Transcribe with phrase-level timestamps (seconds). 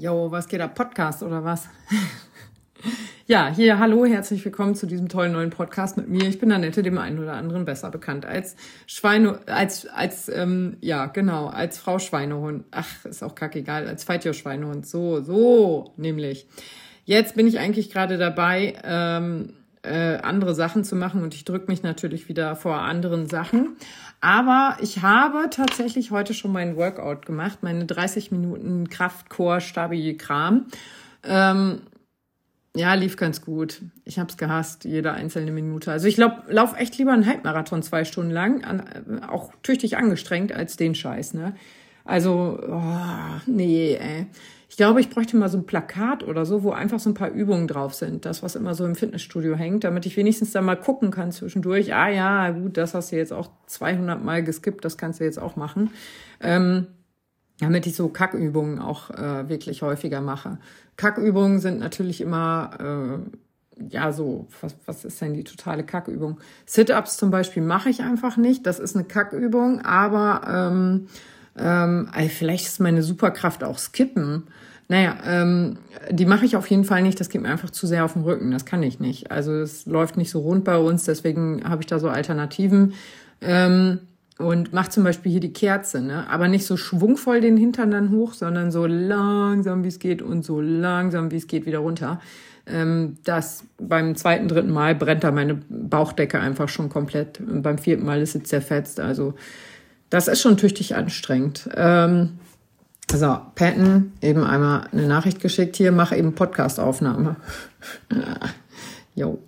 [0.00, 0.74] Jo, was geht ab?
[0.74, 1.68] Podcast oder was?
[3.26, 6.22] ja, hier, hallo, herzlich willkommen zu diesem tollen neuen Podcast mit mir.
[6.26, 8.56] Ich bin Annette, dem einen oder anderen besser bekannt als
[8.86, 12.64] Schweine, als, als, ähm, ja, genau, als Frau Schweinehund.
[12.70, 14.86] Ach, ist auch kackegal, als Feitjo Schweinehund.
[14.86, 16.46] So, so, nämlich.
[17.04, 19.52] Jetzt bin ich eigentlich gerade dabei, ähm,
[19.82, 23.76] äh, andere Sachen zu machen und ich drücke mich natürlich wieder vor anderen Sachen.
[24.20, 30.66] Aber ich habe tatsächlich heute schon meinen Workout gemacht, meine 30 Minuten Kraftcore Stabi Kram.
[31.24, 31.82] Ähm,
[32.76, 33.82] ja, lief ganz gut.
[34.04, 35.90] Ich habe es gehasst, jede einzelne Minute.
[35.90, 39.96] Also ich glaube, lauf echt lieber einen Halbmarathon zwei Stunden lang, an, äh, auch tüchtig
[39.96, 41.54] angestrengt als den Scheiß, ne?
[42.04, 44.26] Also, oh, nee, ey.
[44.70, 47.30] Ich glaube, ich bräuchte mal so ein Plakat oder so, wo einfach so ein paar
[47.30, 48.24] Übungen drauf sind.
[48.24, 51.92] Das, was immer so im Fitnessstudio hängt, damit ich wenigstens da mal gucken kann zwischendurch.
[51.92, 55.40] Ah ja, gut, das hast du jetzt auch 200 Mal geskippt, das kannst du jetzt
[55.40, 55.90] auch machen.
[56.40, 56.86] Ähm,
[57.58, 60.58] damit ich so Kackübungen auch äh, wirklich häufiger mache.
[60.96, 66.38] Kackübungen sind natürlich immer, äh, ja, so, was, was ist denn die totale Kackübung?
[66.64, 68.64] Sit-Ups zum Beispiel mache ich einfach nicht.
[68.66, 71.08] Das ist eine Kackübung, aber ähm,
[71.60, 74.44] ähm, vielleicht ist meine Superkraft auch Skippen.
[74.88, 75.78] Naja, ähm,
[76.10, 77.20] die mache ich auf jeden Fall nicht.
[77.20, 78.50] Das geht mir einfach zu sehr auf den Rücken.
[78.50, 79.30] Das kann ich nicht.
[79.30, 81.04] Also es läuft nicht so rund bei uns.
[81.04, 82.94] Deswegen habe ich da so Alternativen.
[83.40, 84.00] Ähm,
[84.40, 86.26] und mache zum Beispiel hier die Kerze, ne?
[86.30, 90.46] aber nicht so schwungvoll den Hintern dann hoch, sondern so langsam wie es geht und
[90.46, 92.20] so langsam wie es geht wieder runter.
[92.66, 97.40] Ähm, das beim zweiten, dritten Mal brennt da meine Bauchdecke einfach schon komplett.
[97.40, 98.98] Und beim vierten Mal ist es zerfetzt.
[98.98, 99.34] Also
[100.10, 101.68] das ist schon tüchtig anstrengend.
[101.74, 102.38] Ähm,
[103.10, 107.36] so, Patton, eben einmal eine Nachricht geschickt hier, mach eben Podcastaufnahme.
[109.14, 109.38] jo.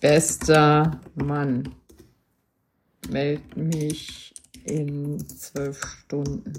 [0.00, 1.70] Bester Mann.
[3.10, 6.52] Meld mich in zwölf Stunden.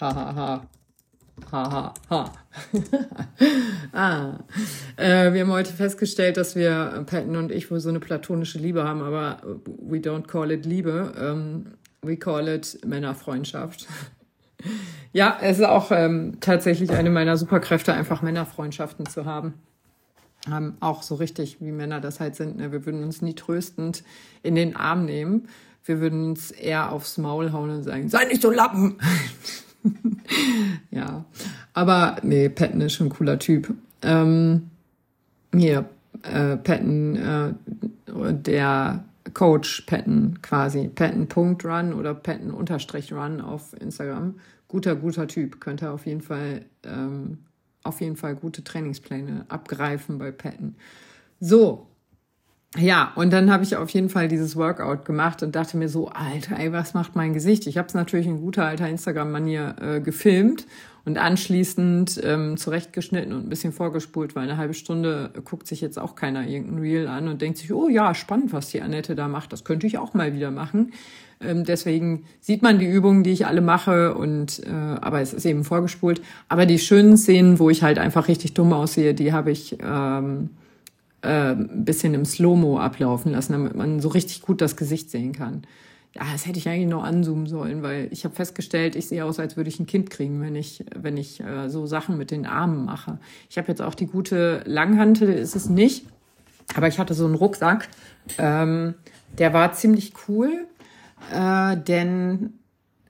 [0.00, 0.68] Ha, ha.
[1.52, 1.94] Ha.
[3.92, 4.38] ah.
[4.96, 8.84] Äh, wir haben heute festgestellt, dass wir, Patton und ich, wohl so eine platonische Liebe
[8.84, 11.14] haben, aber we don't call it Liebe.
[11.18, 13.86] Ähm, We call it Männerfreundschaft.
[15.12, 19.54] ja, es ist auch ähm, tatsächlich eine meiner Superkräfte, einfach Männerfreundschaften zu haben.
[20.46, 22.56] Ähm, auch so richtig, wie Männer das halt sind.
[22.56, 22.72] Ne?
[22.72, 24.04] Wir würden uns nie tröstend
[24.42, 25.48] in den Arm nehmen.
[25.84, 28.98] Wir würden uns eher aufs Maul hauen und sagen, sei nicht so Lappen.
[30.90, 31.24] ja,
[31.72, 33.74] aber nee, Patton ist schon ein cooler Typ.
[34.02, 34.70] Ähm,
[35.54, 35.88] hier,
[36.22, 40.88] äh, Patton, äh, der Coach Patton quasi.
[40.88, 44.38] Patton.run oder Patton-run auf Instagram.
[44.68, 45.60] Guter, guter Typ.
[45.60, 47.38] Könnte auf jeden Fall, ähm,
[47.82, 50.76] auf jeden Fall gute Trainingspläne abgreifen bei Patton.
[51.40, 51.86] So.
[52.76, 56.08] Ja, und dann habe ich auf jeden Fall dieses Workout gemacht und dachte mir so,
[56.08, 57.66] Alter, ey, was macht mein Gesicht?
[57.66, 60.66] Ich habe es natürlich in guter alter Instagram-Manier äh, gefilmt
[61.06, 65.98] und anschließend ähm, zurechtgeschnitten und ein bisschen vorgespult, weil eine halbe Stunde guckt sich jetzt
[65.98, 69.28] auch keiner irgendein Reel an und denkt sich, oh ja, spannend, was die Annette da
[69.28, 70.92] macht, das könnte ich auch mal wieder machen.
[71.40, 75.46] Ähm, deswegen sieht man die Übungen, die ich alle mache und äh, aber es ist
[75.46, 76.20] eben vorgespult.
[76.50, 80.50] Aber die schönen Szenen, wo ich halt einfach richtig dumm aussehe, die habe ich ähm,
[81.22, 85.32] äh, ein bisschen im Slow-Mo ablaufen lassen, damit man so richtig gut das Gesicht sehen
[85.32, 85.62] kann
[86.14, 89.38] ja, das hätte ich eigentlich noch anzoomen sollen, weil ich habe festgestellt, ich sehe aus,
[89.38, 92.46] als würde ich ein Kind kriegen, wenn ich, wenn ich äh, so Sachen mit den
[92.46, 93.18] Armen mache.
[93.50, 96.06] Ich habe jetzt auch die gute Langhantel, ist es nicht,
[96.74, 97.88] aber ich hatte so einen Rucksack,
[98.38, 98.94] ähm,
[99.38, 100.66] der war ziemlich cool,
[101.32, 102.57] äh, denn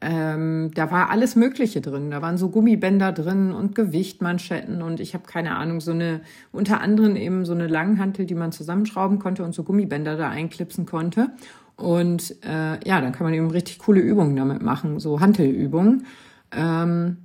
[0.00, 2.10] ähm, da war alles Mögliche drin.
[2.10, 6.20] Da waren so Gummibänder drin und Gewichtmanschetten und ich habe keine Ahnung, so eine,
[6.52, 10.86] unter anderem eben so eine Langhantel, die man zusammenschrauben konnte und so Gummibänder da einklipsen
[10.86, 11.30] konnte.
[11.76, 16.06] Und äh, ja, dann kann man eben richtig coole Übungen damit machen, so Hantelübungen.
[16.52, 17.18] Ähm,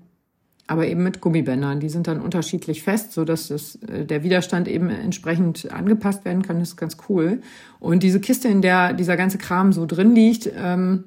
[0.66, 1.79] aber eben mit Gummibändern.
[1.79, 6.41] Die sind dann unterschiedlich fest, so dass das, äh, der Widerstand eben entsprechend angepasst werden
[6.41, 6.59] kann.
[6.59, 7.41] Das ist ganz cool.
[7.79, 11.06] Und diese Kiste, in der dieser ganze Kram so drin liegt, ähm,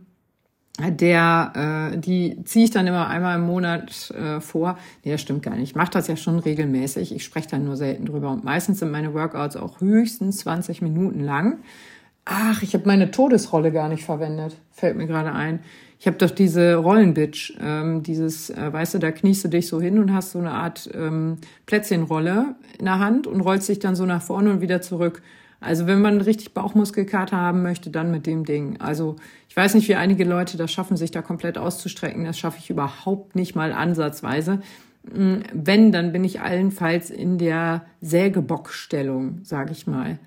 [0.78, 4.78] der, äh, die ziehe ich dann immer einmal im Monat äh, vor.
[5.04, 5.70] Nee, das stimmt gar nicht.
[5.70, 7.14] Ich mache das ja schon regelmäßig.
[7.14, 8.30] Ich spreche dann nur selten drüber.
[8.30, 11.60] Und meistens sind meine Workouts auch höchstens 20 Minuten lang.
[12.26, 14.56] Ach, ich habe meine Todesrolle gar nicht verwendet.
[14.72, 15.60] Fällt mir gerade ein.
[15.98, 19.80] Ich habe doch diese Rollenbitch, ähm, dieses, äh, weißt du, da kniest du dich so
[19.80, 23.96] hin und hast so eine Art ähm, Plätzchenrolle in der Hand und rollst dich dann
[23.96, 25.22] so nach vorne und wieder zurück.
[25.60, 28.80] Also wenn man richtig Bauchmuskelkater haben möchte, dann mit dem Ding.
[28.80, 29.16] Also
[29.48, 32.24] ich weiß nicht, wie einige Leute das schaffen, sich da komplett auszustrecken.
[32.24, 34.60] Das schaffe ich überhaupt nicht mal ansatzweise.
[35.12, 40.18] Hm, wenn, dann bin ich allenfalls in der Sägebockstellung, sage ich mal.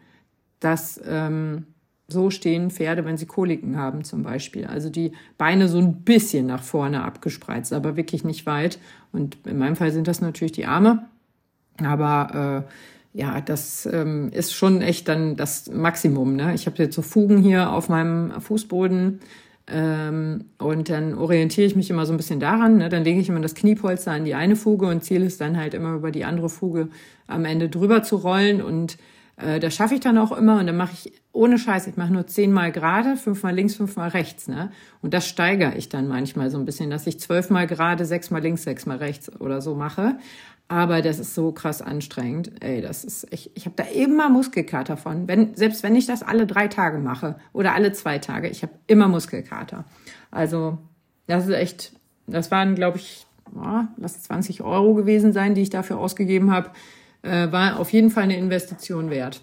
[0.60, 1.68] Das ähm,
[2.08, 4.66] so stehen Pferde, wenn sie Koliken haben zum Beispiel.
[4.66, 8.80] Also die Beine so ein bisschen nach vorne abgespreizt, aber wirklich nicht weit.
[9.12, 11.08] Und in meinem Fall sind das natürlich die Arme.
[11.78, 12.72] Aber äh,
[13.14, 16.36] ja, das ähm, ist schon echt dann das Maximum.
[16.36, 16.54] Ne?
[16.54, 19.20] Ich habe jetzt so Fugen hier auf meinem Fußboden
[19.68, 22.78] ähm, und dann orientiere ich mich immer so ein bisschen daran.
[22.78, 22.90] Ne?
[22.90, 25.74] Dann lege ich immer das Kniepolster an die eine Fuge und Ziel ist dann halt
[25.74, 26.90] immer über die andere Fuge
[27.28, 28.98] am Ende drüber zu rollen und
[29.38, 32.12] äh, das schaffe ich dann auch immer und dann mache ich ohne Scheiß, ich mache
[32.12, 34.72] nur zehnmal gerade, fünfmal links, fünfmal rechts, ne?
[35.02, 38.64] Und das steigere ich dann manchmal so ein bisschen, dass ich zwölfmal gerade, sechsmal links,
[38.64, 40.18] sechsmal rechts oder so mache.
[40.70, 42.52] Aber das ist so krass anstrengend.
[42.64, 45.28] Ey, das ist ich, ich habe da immer Muskelkater von.
[45.28, 48.74] Wenn, selbst wenn ich das alle drei Tage mache oder alle zwei Tage, ich habe
[48.88, 49.84] immer Muskelkater.
[50.32, 50.78] Also,
[51.28, 51.92] das ist echt,
[52.28, 53.26] das waren, glaube ich,
[53.56, 56.72] oh, lass 20 Euro gewesen sein, die ich dafür ausgegeben habe
[57.22, 59.42] äh, war auf jeden Fall eine Investition wert.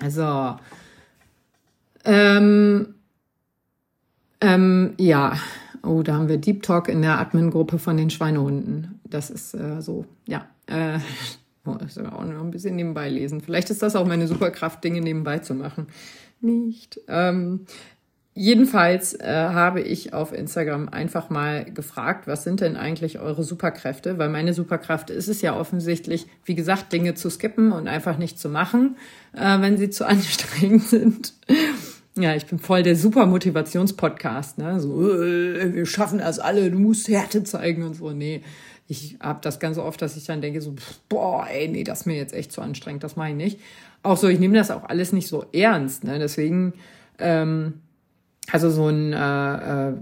[0.00, 0.56] Also,
[2.04, 2.94] ähm,
[4.40, 5.38] ähm, ja,
[5.82, 9.00] oh, da haben wir Deep Talk in der Admin-Gruppe von den Schweinehunden.
[9.04, 10.48] Das ist äh, so, ja.
[10.66, 10.98] Äh,
[11.78, 13.40] das ist auch noch ein bisschen nebenbei lesen.
[13.40, 15.86] Vielleicht ist das auch meine Superkraft, Dinge nebenbei zu machen.
[16.40, 17.00] Nicht.
[17.08, 17.66] Ähm,
[18.36, 24.18] Jedenfalls äh, habe ich auf Instagram einfach mal gefragt, was sind denn eigentlich eure Superkräfte?
[24.18, 28.40] Weil meine Superkraft ist es ja offensichtlich, wie gesagt, Dinge zu skippen und einfach nicht
[28.40, 28.96] zu machen,
[29.34, 31.34] äh, wenn sie zu anstrengend sind.
[32.18, 34.80] Ja, ich bin voll der super Motivationspodcast, ne?
[34.80, 38.10] So, äh, wir schaffen das alle, du musst Härte zeigen und so.
[38.10, 38.42] Nee,
[38.86, 40.74] ich habe das ganz oft, dass ich dann denke so,
[41.08, 43.60] boah, ey, nee, das ist mir jetzt echt zu anstrengend, das mache ich nicht.
[44.02, 46.18] Auch so, ich nehme das auch alles nicht so ernst, ne?
[46.18, 46.74] Deswegen
[47.18, 47.74] ähm,
[48.52, 49.94] also so ein äh, äh,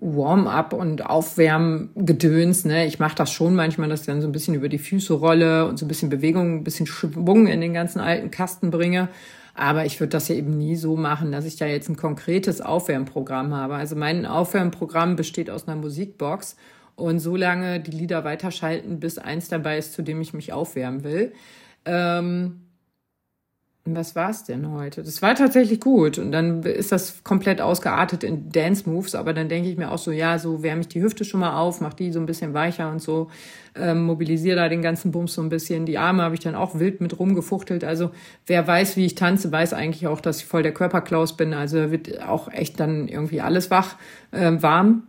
[0.00, 2.86] Warm-up und Aufwärmgedöns, ne?
[2.86, 5.68] Ich mache das schon manchmal, dass ich dann so ein bisschen über die Füße rolle
[5.68, 9.08] und so ein bisschen Bewegung, ein bisschen Schwung in den ganzen alten Kasten bringe.
[9.54, 12.60] Aber ich würde das ja eben nie so machen, dass ich da jetzt ein konkretes
[12.60, 13.74] Aufwärmprogramm habe.
[13.76, 16.56] Also mein Aufwärmprogramm besteht aus einer Musikbox
[16.96, 21.04] und so lange die Lieder weiterschalten, bis eins dabei ist, zu dem ich mich aufwärmen
[21.04, 21.32] will.
[21.84, 22.64] Ähm,
[23.86, 25.02] was war's denn heute?
[25.02, 26.18] Das war tatsächlich gut.
[26.18, 29.14] Und dann ist das komplett ausgeartet in Dance Moves.
[29.14, 31.58] Aber dann denke ich mir auch so, ja, so wärme ich die Hüfte schon mal
[31.58, 33.28] auf, mach die so ein bisschen weicher und so,
[33.74, 35.84] ähm, mobilisiere da den ganzen Bums so ein bisschen.
[35.84, 37.84] Die Arme habe ich dann auch wild mit rumgefuchtelt.
[37.84, 38.10] Also
[38.46, 41.52] wer weiß, wie ich tanze, weiß eigentlich auch, dass ich voll der Körperklaus bin.
[41.52, 43.96] Also wird auch echt dann irgendwie alles wach,
[44.30, 45.08] äh, warm.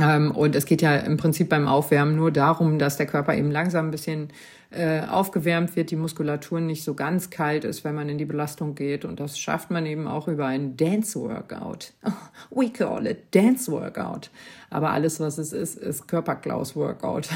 [0.00, 3.50] Ähm, und es geht ja im Prinzip beim Aufwärmen nur darum, dass der Körper eben
[3.50, 4.28] langsam ein bisschen
[4.70, 8.74] äh, aufgewärmt wird, die Muskulatur nicht so ganz kalt ist, wenn man in die Belastung
[8.74, 9.04] geht.
[9.04, 11.92] Und das schafft man eben auch über ein Dance-Workout.
[12.50, 14.30] We call it Dance-Workout.
[14.68, 17.28] Aber alles, was es ist, ist Körperklaus-Workout.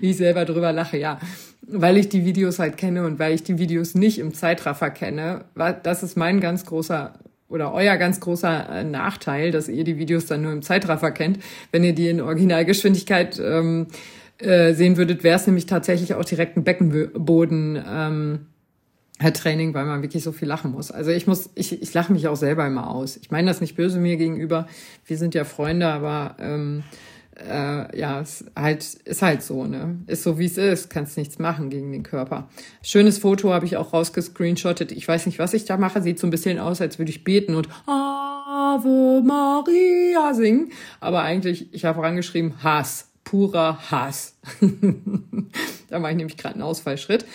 [0.00, 1.18] Wie ich selber drüber lache, ja.
[1.62, 5.46] Weil ich die Videos halt kenne und weil ich die Videos nicht im Zeitraffer kenne.
[5.82, 7.14] Das ist mein ganz großer
[7.48, 11.38] oder euer ganz großer äh, Nachteil, dass ihr die Videos dann nur im Zeitraffer kennt.
[11.72, 13.86] Wenn ihr die in Originalgeschwindigkeit ähm,
[14.38, 17.82] äh, sehen würdet, wäre es nämlich tatsächlich auch direkt ein Beckenboden.
[17.88, 18.38] Ähm,
[19.18, 20.90] Training, weil man wirklich so viel lachen muss.
[20.90, 23.16] Also ich muss, ich, ich lache mich auch selber immer aus.
[23.16, 24.66] Ich meine das nicht böse mir gegenüber.
[25.06, 26.82] Wir sind ja Freunde, aber ähm,
[27.38, 29.98] äh, ja, es halt, ist halt so, ne?
[30.06, 32.48] Ist so wie es ist, kannst nichts machen gegen den Körper.
[32.82, 34.92] Schönes Foto habe ich auch rausgescreenshottet.
[34.92, 36.02] Ich weiß nicht, was ich da mache.
[36.02, 40.72] Sieht so ein bisschen aus, als würde ich beten und Ave Maria singen.
[41.00, 44.38] Aber eigentlich, ich habe vorangeschrieben Hass purer Hass.
[45.90, 47.26] da mache ich nämlich gerade einen Ausfallschritt.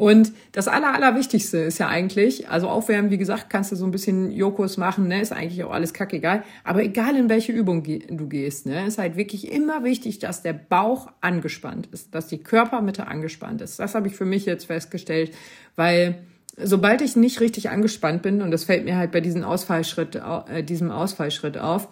[0.00, 3.90] Und das Aller, Allerwichtigste ist ja eigentlich, also aufwärmen, wie gesagt, kannst du so ein
[3.90, 6.42] bisschen Jokos machen, ne, ist eigentlich auch alles kackegal.
[6.64, 10.54] Aber egal in welche Übung du gehst, ne, ist halt wirklich immer wichtig, dass der
[10.54, 13.78] Bauch angespannt ist, dass die Körpermitte angespannt ist.
[13.78, 15.34] Das habe ich für mich jetzt festgestellt,
[15.76, 16.14] weil
[16.56, 20.64] sobald ich nicht richtig angespannt bin, und das fällt mir halt bei diesem Ausfallschritt, äh,
[20.64, 21.88] diesem Ausfallschritt auf,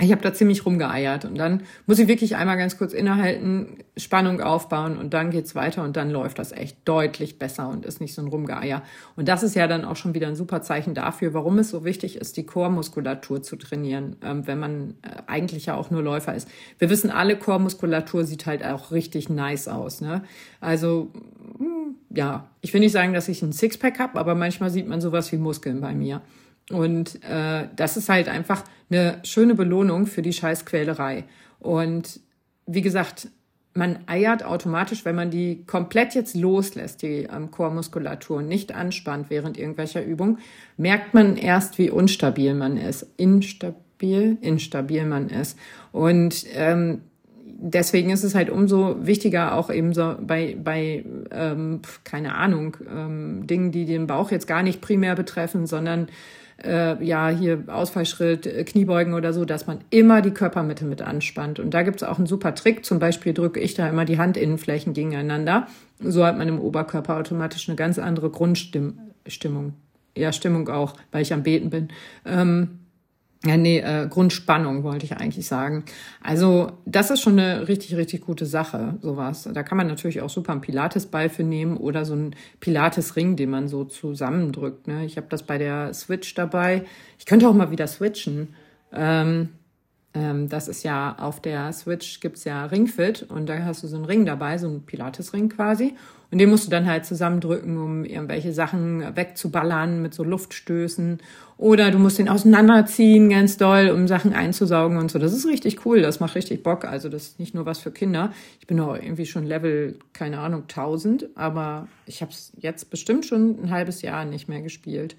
[0.00, 4.40] ich habe da ziemlich rumgeeiert und dann muss ich wirklich einmal ganz kurz innehalten, Spannung
[4.40, 8.14] aufbauen und dann geht's weiter und dann läuft das echt deutlich besser und ist nicht
[8.14, 8.82] so ein Rumgeeier.
[9.16, 11.84] Und das ist ja dann auch schon wieder ein super Zeichen dafür, warum es so
[11.84, 16.34] wichtig ist, die Chormuskulatur zu trainieren, ähm, wenn man äh, eigentlich ja auch nur Läufer
[16.34, 16.48] ist.
[16.78, 20.00] Wir wissen alle, Chormuskulatur sieht halt auch richtig nice aus.
[20.00, 20.22] Ne?
[20.60, 21.10] Also
[21.58, 25.00] hm, ja, ich will nicht sagen, dass ich ein Sixpack habe, aber manchmal sieht man
[25.00, 26.22] sowas wie Muskeln bei mir.
[26.70, 31.24] Und äh, das ist halt einfach eine schöne Belohnung für die Scheißquälerei.
[31.58, 32.20] Und
[32.66, 33.28] wie gesagt,
[33.74, 39.58] man eiert automatisch, wenn man die komplett jetzt loslässt, die ähm, Chormuskulatur, nicht anspannt während
[39.58, 40.38] irgendwelcher Übung,
[40.76, 43.06] merkt man erst, wie unstabil man ist.
[43.16, 45.56] Instabil, instabil man ist.
[45.92, 47.02] Und ähm,
[47.44, 53.46] deswegen ist es halt umso wichtiger, auch eben so bei, bei ähm, keine Ahnung, ähm,
[53.46, 56.08] Dingen, die den Bauch jetzt gar nicht primär betreffen, sondern
[56.64, 61.58] äh, ja, hier Ausfallschritt, äh, Kniebeugen oder so, dass man immer die Körpermitte mit anspannt.
[61.58, 62.84] Und da gibt's auch einen super Trick.
[62.84, 65.66] Zum Beispiel drücke ich da immer die Handinnenflächen gegeneinander.
[66.00, 69.74] So hat man im Oberkörper automatisch eine ganz andere Grundstimmung.
[70.16, 71.88] Ja, Stimmung auch, weil ich am Beten bin.
[72.24, 72.80] Ähm,
[73.44, 75.84] ja, nee, äh, Grundspannung wollte ich eigentlich sagen.
[76.22, 79.48] Also das ist schon eine richtig, richtig gute Sache, sowas.
[79.50, 83.48] Da kann man natürlich auch super einen Pilates-Ball für nehmen oder so einen Pilates-Ring, den
[83.48, 84.88] man so zusammendrückt.
[84.88, 85.06] Ne?
[85.06, 86.84] Ich habe das bei der Switch dabei.
[87.18, 88.54] Ich könnte auch mal wieder switchen.
[88.92, 89.48] Ähm,
[90.12, 93.96] ähm, das ist ja auf der Switch gibt's ja Ringfit und da hast du so
[93.96, 95.94] einen Ring dabei, so einen Pilates-Ring quasi.
[96.30, 101.18] Und den musst du dann halt zusammendrücken, um irgendwelche Sachen wegzuballern mit so Luftstößen.
[101.56, 105.18] Oder du musst den auseinanderziehen ganz doll, um Sachen einzusaugen und so.
[105.18, 106.84] Das ist richtig cool, das macht richtig Bock.
[106.84, 108.32] Also das ist nicht nur was für Kinder.
[108.60, 113.26] Ich bin auch irgendwie schon Level, keine Ahnung, 1000, aber ich habe es jetzt bestimmt
[113.26, 115.16] schon ein halbes Jahr nicht mehr gespielt.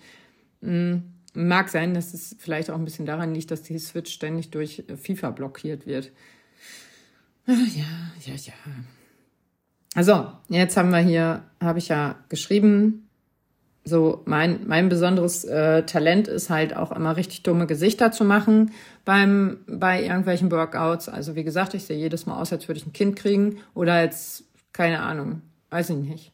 [0.61, 1.03] Mhm.
[1.33, 4.83] Mag sein, dass es vielleicht auch ein bisschen daran liegt, dass die Switch ständig durch
[5.01, 6.11] FIFA blockiert wird.
[7.47, 8.53] Ah, ja, ja, ja.
[9.93, 13.09] Also, jetzt haben wir hier, habe ich ja geschrieben,
[13.83, 18.71] so mein, mein besonderes äh, Talent ist halt auch immer richtig dumme Gesichter zu machen
[19.05, 21.09] beim, bei irgendwelchen Workouts.
[21.09, 23.93] Also wie gesagt, ich sehe jedes Mal aus, als würde ich ein Kind kriegen oder
[23.93, 26.31] als, keine Ahnung, weiß ich nicht.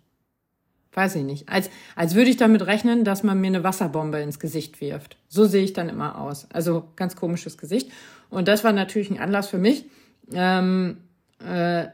[0.93, 1.47] Weiß ich nicht.
[1.47, 5.17] Als, als würde ich damit rechnen, dass man mir eine Wasserbombe ins Gesicht wirft.
[5.27, 6.47] So sehe ich dann immer aus.
[6.51, 7.91] Also ganz komisches Gesicht.
[8.29, 9.85] Und das war natürlich ein Anlass für mich,
[10.33, 10.97] ähm,
[11.39, 11.85] äh,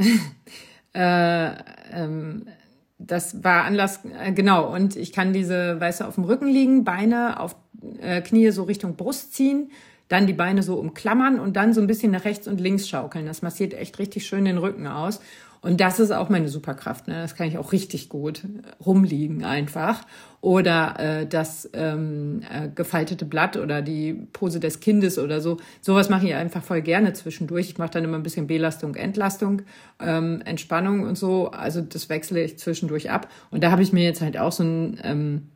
[0.94, 1.50] äh,
[1.92, 2.46] ähm,
[2.98, 4.72] das war Anlass, äh, genau.
[4.72, 7.56] Und ich kann diese, weißt du, auf dem Rücken liegen, Beine auf
[8.00, 9.70] äh, Knie so Richtung Brust ziehen,
[10.08, 13.26] dann die Beine so umklammern und dann so ein bisschen nach rechts und links schaukeln.
[13.26, 15.20] Das massiert echt richtig schön den Rücken aus.
[15.62, 17.06] Und das ist auch meine Superkraft.
[17.06, 17.14] Ne?
[17.20, 18.42] Das kann ich auch richtig gut
[18.84, 20.06] rumliegen einfach.
[20.40, 25.58] Oder äh, das ähm, äh, gefaltete Blatt oder die Pose des Kindes oder so.
[25.82, 27.68] Sowas mache ich einfach voll gerne zwischendurch.
[27.68, 29.62] Ich mache dann immer ein bisschen Belastung, Entlastung,
[30.00, 31.50] ähm, Entspannung und so.
[31.50, 33.28] Also das wechsle ich zwischendurch ab.
[33.50, 35.48] Und da habe ich mir jetzt halt auch so ein ähm,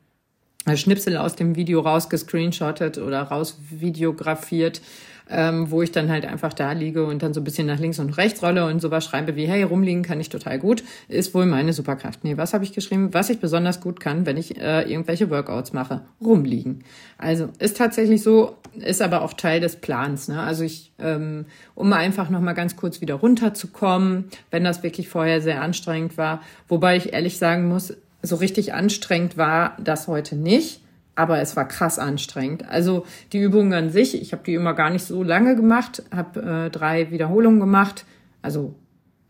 [0.77, 4.83] Schnipsel aus dem Video rausgescreenshottet oder rausvideografiert
[5.31, 7.99] ähm, wo ich dann halt einfach da liege und dann so ein bisschen nach links
[7.99, 11.47] und rechts rolle und sowas schreibe wie, hey, rumliegen kann ich total gut, ist wohl
[11.47, 12.25] meine Superkraft.
[12.25, 13.15] Nee, was habe ich geschrieben?
[13.15, 16.03] Was ich besonders gut kann, wenn ich äh, irgendwelche Workouts mache.
[16.21, 16.85] Rumliegen.
[17.17, 20.29] Also ist tatsächlich so, ist aber auch Teil des Plans.
[20.29, 20.41] Ne?
[20.41, 25.63] Also ich, ähm, um einfach nochmal ganz kurz wieder runterzukommen, wenn das wirklich vorher sehr
[25.63, 26.43] anstrengend war.
[26.69, 30.84] Wobei ich ehrlich sagen muss, so richtig anstrengend war das heute nicht
[31.17, 32.69] aber es war krass anstrengend.
[32.69, 36.67] Also die Übungen an sich, ich habe die immer gar nicht so lange gemacht, habe
[36.67, 38.05] äh, drei Wiederholungen gemacht,
[38.43, 38.75] also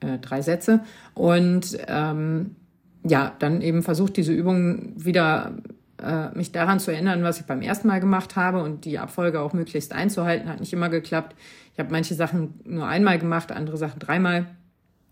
[0.00, 0.80] äh, drei Sätze
[1.14, 2.56] und ähm,
[3.06, 5.52] ja, dann eben versucht, diese Übungen wieder
[6.02, 9.40] äh, mich daran zu erinnern, was ich beim ersten Mal gemacht habe und die Abfolge
[9.40, 11.36] auch möglichst einzuhalten, hat nicht immer geklappt.
[11.72, 14.46] Ich habe manche Sachen nur einmal gemacht, andere Sachen dreimal.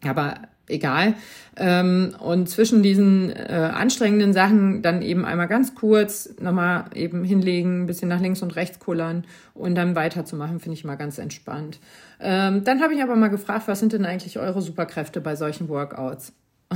[0.05, 0.35] Aber
[0.69, 1.15] egal.
[1.57, 7.83] Ähm, und zwischen diesen äh, anstrengenden Sachen dann eben einmal ganz kurz nochmal eben hinlegen,
[7.83, 11.79] ein bisschen nach links und rechts kullern und dann weiterzumachen, finde ich mal ganz entspannt.
[12.21, 15.69] Ähm, dann habe ich aber mal gefragt, was sind denn eigentlich eure Superkräfte bei solchen
[15.69, 16.33] Workouts?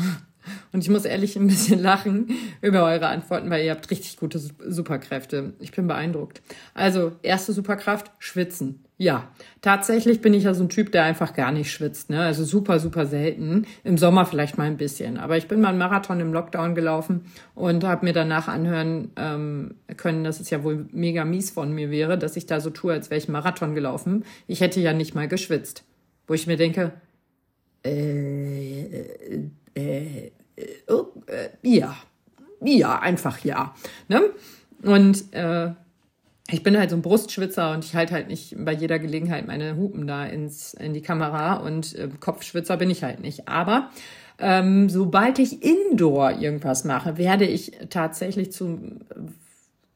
[0.72, 2.30] Und ich muss ehrlich ein bisschen lachen
[2.62, 5.54] über eure Antworten, weil ihr habt richtig gute Superkräfte.
[5.58, 6.40] Ich bin beeindruckt.
[6.72, 8.85] Also, erste Superkraft, schwitzen.
[8.98, 9.28] Ja,
[9.60, 12.08] tatsächlich bin ich ja so ein Typ, der einfach gar nicht schwitzt.
[12.08, 12.22] Ne?
[12.22, 13.66] Also super, super selten.
[13.84, 15.18] Im Sommer vielleicht mal ein bisschen.
[15.18, 19.74] Aber ich bin mal einen Marathon im Lockdown gelaufen und habe mir danach anhören ähm,
[19.98, 22.94] können, dass es ja wohl mega mies von mir wäre, dass ich da so tue,
[22.94, 24.24] als wäre ich Marathon gelaufen.
[24.46, 25.84] Ich hätte ja nicht mal geschwitzt.
[26.26, 26.92] Wo ich mir denke,
[27.84, 28.80] äh,
[29.74, 31.94] äh, äh, oh, äh, ja,
[32.62, 33.74] ja, einfach ja.
[34.08, 34.22] Ne?
[34.82, 35.72] Und äh,
[36.50, 39.76] ich bin halt so ein Brustschwitzer und ich halte halt nicht bei jeder Gelegenheit meine
[39.76, 43.48] Hupen da ins, in die Kamera und äh, Kopfschwitzer bin ich halt nicht.
[43.48, 43.90] Aber
[44.38, 48.78] ähm, sobald ich indoor irgendwas mache, werde ich tatsächlich zu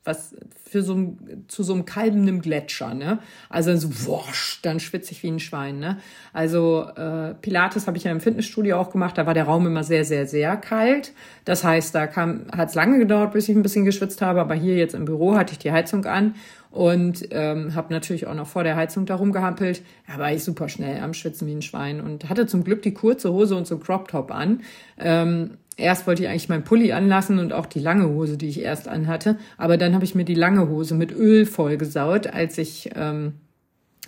[0.05, 1.17] was für so
[1.49, 3.19] zu so einem kalbenden Gletscher, ne?
[3.49, 5.99] Also so, wosch, dann schwitze ich wie ein Schwein, ne?
[6.33, 9.85] Also äh, Pilates habe ich ja im Fitnessstudio auch gemacht, da war der Raum immer
[9.85, 11.13] sehr, sehr, sehr kalt.
[11.45, 14.55] Das heißt, da kam, hat es lange gedauert, bis ich ein bisschen geschwitzt habe, aber
[14.55, 16.35] hier jetzt im Büro hatte ich die Heizung an
[16.71, 19.83] und ähm, habe natürlich auch noch vor der Heizung da rumgehampelt.
[20.07, 22.95] Da war ich super schnell am Schwitzen wie ein Schwein und hatte zum Glück die
[22.95, 24.63] kurze Hose und so Crop Top an.
[24.99, 28.63] Ähm, erst wollte ich eigentlich meinen Pulli anlassen und auch die lange Hose, die ich
[28.63, 29.37] erst anhatte.
[29.57, 33.35] Aber dann habe ich mir die lange Hose mit Öl vollgesaut, als ich ähm,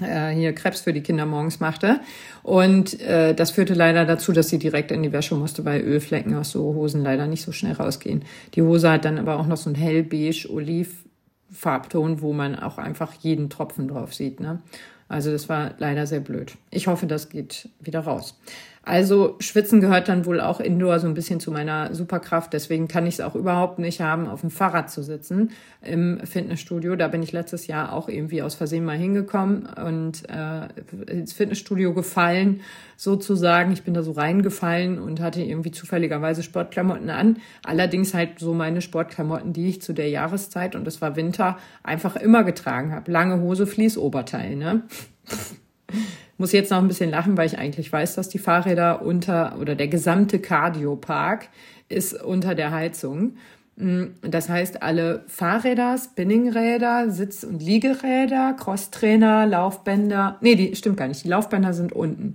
[0.01, 2.01] äh, hier Krebs für die Kinder morgens machte.
[2.43, 6.35] Und äh, das führte leider dazu, dass sie direkt in die Wäsche musste, weil Ölflecken
[6.35, 8.25] aus so Hosen leider nicht so schnell rausgehen.
[8.55, 11.05] Die Hose hat dann aber auch noch so ein hellbeige Oliv
[11.51, 14.41] Farbton, wo man auch einfach jeden Tropfen drauf sieht.
[14.41, 14.63] Ne?
[15.09, 16.57] Also das war leider sehr blöd.
[16.71, 18.41] Ich hoffe, das geht wieder raus.
[18.85, 22.53] Also Schwitzen gehört dann wohl auch indoor so ein bisschen zu meiner Superkraft.
[22.53, 25.51] Deswegen kann ich es auch überhaupt nicht haben, auf dem Fahrrad zu sitzen
[25.83, 26.97] im Fitnessstudio.
[26.97, 31.95] Da bin ich letztes Jahr auch irgendwie aus Versehen mal hingekommen und äh, ins Fitnessstudio
[31.95, 32.61] gefallen,
[32.97, 33.71] sozusagen.
[33.73, 37.37] Ich bin da so reingefallen und hatte irgendwie zufälligerweise Sportklamotten an.
[37.65, 42.17] Allerdings halt so meine Sportklamotten, die ich zu der Jahreszeit, und es war Winter, einfach
[42.17, 43.13] immer getragen habe.
[43.13, 44.83] Lange Hose, Fließoberteil, ne?
[46.43, 49.77] Muss jetzt noch ein bisschen lachen, weil ich eigentlich weiß, dass die Fahrräder unter oder
[49.77, 51.49] der gesamte Cardiopark
[51.89, 53.37] ist unter der Heizung.
[53.77, 61.07] Mm, das heißt, alle Fahrräder, Spinningräder, Sitz- und Liegeräder, Crosstrainer, Laufbänder, nee, die stimmt gar
[61.07, 62.33] nicht, die Laufbänder sind unten.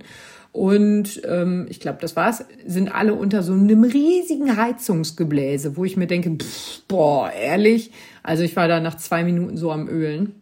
[0.52, 5.98] Und ähm, ich glaube, das war's, sind alle unter so einem riesigen Heizungsgebläse, wo ich
[5.98, 7.92] mir denke, pff, boah, ehrlich.
[8.22, 10.40] Also ich war da nach zwei Minuten so am Ölen.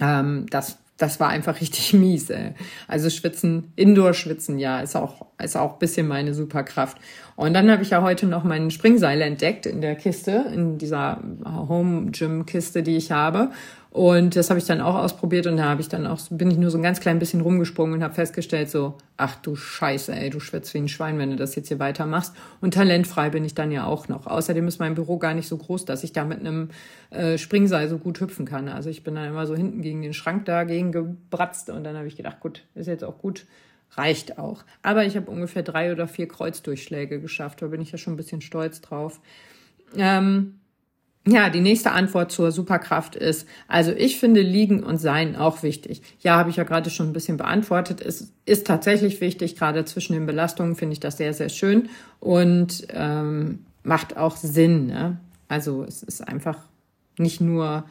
[0.00, 2.30] Ähm, das das war einfach richtig mies.
[2.30, 2.54] Ey.
[2.86, 6.98] Also schwitzen, Indoor-Schwitzen, ja, ist auch ist auch bisschen meine Superkraft.
[7.36, 11.22] Und dann habe ich ja heute noch meinen Springseil entdeckt in der Kiste, in dieser
[11.44, 13.50] Home Gym Kiste, die ich habe.
[13.90, 16.56] Und das habe ich dann auch ausprobiert und da habe ich dann auch, bin ich
[16.56, 20.30] nur so ein ganz klein bisschen rumgesprungen und habe festgestellt, so, ach du Scheiße, ey,
[20.30, 22.32] du schwitzt wie ein Schwein, wenn du das jetzt hier weitermachst.
[22.60, 24.28] Und talentfrei bin ich dann ja auch noch.
[24.28, 26.68] Außerdem ist mein Büro gar nicht so groß, dass ich da mit einem
[27.10, 28.68] äh, Springseil so gut hüpfen kann.
[28.68, 32.06] Also ich bin dann immer so hinten gegen den Schrank dagegen gebratzt und dann habe
[32.06, 33.44] ich gedacht, gut, ist jetzt auch gut,
[33.96, 34.62] reicht auch.
[34.82, 38.18] Aber ich habe ungefähr drei oder vier Kreuzdurchschläge geschafft, da bin ich ja schon ein
[38.18, 39.20] bisschen stolz drauf.
[39.96, 40.59] Ähm,
[41.26, 46.02] ja, die nächste Antwort zur Superkraft ist, also ich finde Liegen und Sein auch wichtig.
[46.20, 48.00] Ja, habe ich ja gerade schon ein bisschen beantwortet.
[48.00, 52.86] Es ist tatsächlich wichtig, gerade zwischen den Belastungen finde ich das sehr, sehr schön und
[52.90, 54.86] ähm, macht auch Sinn.
[54.86, 55.18] Ne?
[55.46, 56.58] Also es ist einfach
[57.18, 57.84] nicht nur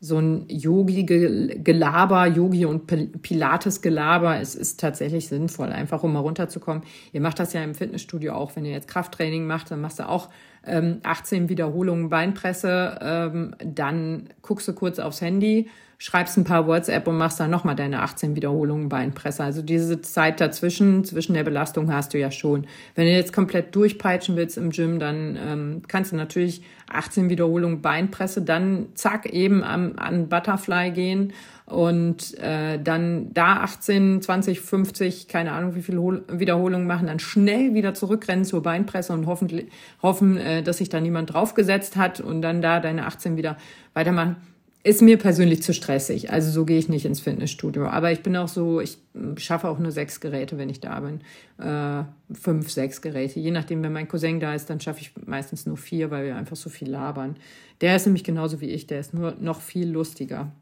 [0.00, 2.86] so ein Yogi-Gelaber, Yogi und
[3.22, 4.38] Pilates-Gelaber.
[4.38, 6.82] Es ist tatsächlich sinnvoll, einfach um mal runterzukommen.
[7.12, 8.54] Ihr macht das ja im Fitnessstudio auch.
[8.54, 10.28] Wenn ihr jetzt Krafttraining macht, dann machst du auch
[10.66, 12.98] ähm, 18 Wiederholungen Beinpresse.
[13.00, 17.76] Ähm, dann guckst du kurz aufs Handy, schreibst ein paar WhatsApp und machst dann nochmal
[17.76, 19.44] deine 18 Wiederholungen Beinpresse.
[19.44, 22.66] Also diese Zeit dazwischen, zwischen der Belastung hast du ja schon.
[22.94, 27.80] Wenn du jetzt komplett durchpeitschen willst im Gym, dann ähm, kannst du natürlich 18 Wiederholungen
[27.80, 31.32] Beinpresse, dann zack eben am, an Butterfly gehen
[31.66, 37.74] und äh, dann da 18, 20, 50, keine Ahnung wie viele Wiederholungen machen, dann schnell
[37.74, 39.66] wieder zurückrennen zur Beinpresse und hoffentlich
[40.02, 43.56] hoffen, äh, dass sich da niemand draufgesetzt hat und dann da deine 18 wieder
[43.94, 44.36] weitermachen
[44.84, 46.30] ist mir persönlich zu stressig.
[46.30, 47.86] Also so gehe ich nicht ins Fitnessstudio.
[47.86, 48.98] Aber ich bin auch so, ich
[49.38, 51.22] schaffe auch nur sechs Geräte, wenn ich da bin.
[51.58, 53.40] Äh, fünf, sechs Geräte.
[53.40, 56.36] Je nachdem, wenn mein Cousin da ist, dann schaffe ich meistens nur vier, weil wir
[56.36, 57.36] einfach so viel labern.
[57.80, 60.52] Der ist nämlich genauso wie ich, der ist nur noch viel lustiger.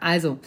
[0.00, 0.38] Also,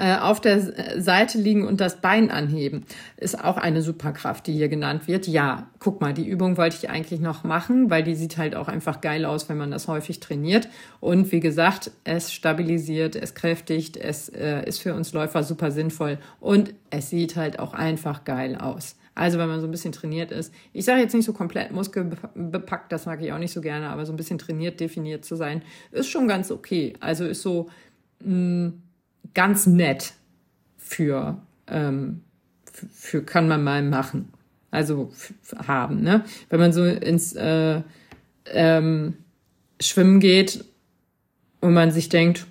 [0.00, 2.86] äh, auf der Seite liegen und das Bein anheben
[3.18, 5.26] ist auch eine Superkraft, die hier genannt wird.
[5.26, 8.68] Ja, guck mal, die Übung wollte ich eigentlich noch machen, weil die sieht halt auch
[8.68, 10.68] einfach geil aus, wenn man das häufig trainiert.
[11.00, 16.18] Und wie gesagt, es stabilisiert, es kräftigt, es äh, ist für uns Läufer super sinnvoll
[16.40, 18.96] und es sieht halt auch einfach geil aus.
[19.14, 20.54] Also wenn man so ein bisschen trainiert ist.
[20.72, 24.06] Ich sage jetzt nicht so komplett muskelbepackt, das mag ich auch nicht so gerne, aber
[24.06, 25.60] so ein bisschen trainiert, definiert zu sein,
[25.90, 26.94] ist schon ganz okay.
[27.00, 27.68] Also ist so
[28.20, 28.82] mh, mm,
[29.34, 30.14] ganz nett
[30.76, 32.22] für, ähm,
[32.92, 34.32] für kann man mal machen.
[34.70, 35.12] Also
[35.66, 36.24] haben, ne?
[36.48, 37.82] Wenn man so ins äh,
[38.46, 39.14] ähm,
[39.80, 40.64] Schwimmen geht
[41.60, 42.46] und man sich denkt,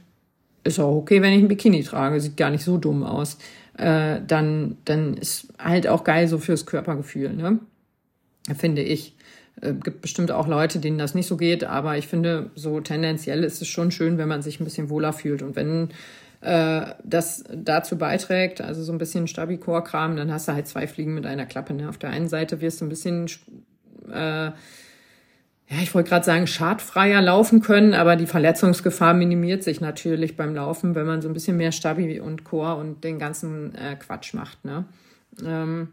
[0.63, 3.37] ist auch okay, wenn ich ein Bikini trage, sieht gar nicht so dumm aus,
[3.77, 7.59] äh, dann, dann ist halt auch geil so fürs Körpergefühl, ne?
[8.57, 9.15] Finde ich.
[9.61, 13.43] Äh, gibt bestimmt auch Leute, denen das nicht so geht, aber ich finde, so tendenziell
[13.43, 15.41] ist es schon schön, wenn man sich ein bisschen wohler fühlt.
[15.41, 15.89] Und wenn
[16.41, 21.13] äh, das dazu beiträgt, also so ein bisschen Stabicore-Kram, dann hast du halt zwei Fliegen
[21.13, 21.73] mit einer Klappe.
[21.73, 21.89] Ne?
[21.89, 23.27] Auf der einen Seite wirst du ein bisschen,
[24.09, 24.53] äh, ja,
[25.81, 30.95] ich wollte gerade sagen, schadfreier laufen können, aber die Verletzungsgefahr minimiert sich natürlich beim Laufen,
[30.95, 34.63] wenn man so ein bisschen mehr Stabi und Core und den ganzen äh, Quatsch macht.
[34.63, 34.85] Ne?
[35.45, 35.89] Ähm,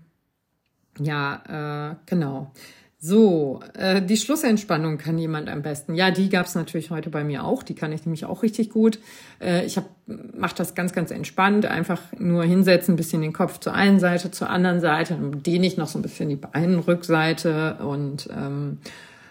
[0.98, 2.52] ja, äh, genau.
[2.98, 5.94] So, äh, die Schlussentspannung kann jemand am besten.
[5.94, 7.62] Ja, die gab's natürlich heute bei mir auch.
[7.62, 8.98] Die kann ich nämlich auch richtig gut.
[9.38, 11.66] Äh, ich mache das ganz, ganz entspannt.
[11.66, 15.14] Einfach nur hinsetzen, ein bisschen den Kopf zur einen Seite, zur anderen Seite.
[15.14, 18.78] Dann dehne ich noch so ein bisschen die Beinrückseite und ähm,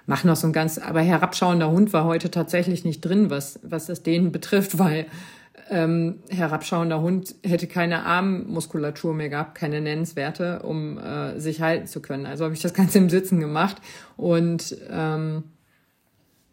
[0.05, 0.77] mache noch so ein ganz.
[0.77, 5.07] Aber herabschauender Hund war heute tatsächlich nicht drin, was was das Dehnen betrifft, weil
[5.69, 12.01] ähm, herabschauender Hund hätte keine Armmuskulatur mehr gehabt, keine nennenswerte, um äh, sich halten zu
[12.01, 12.25] können.
[12.25, 13.77] Also habe ich das Ganze im Sitzen gemacht.
[14.15, 15.43] Und ähm,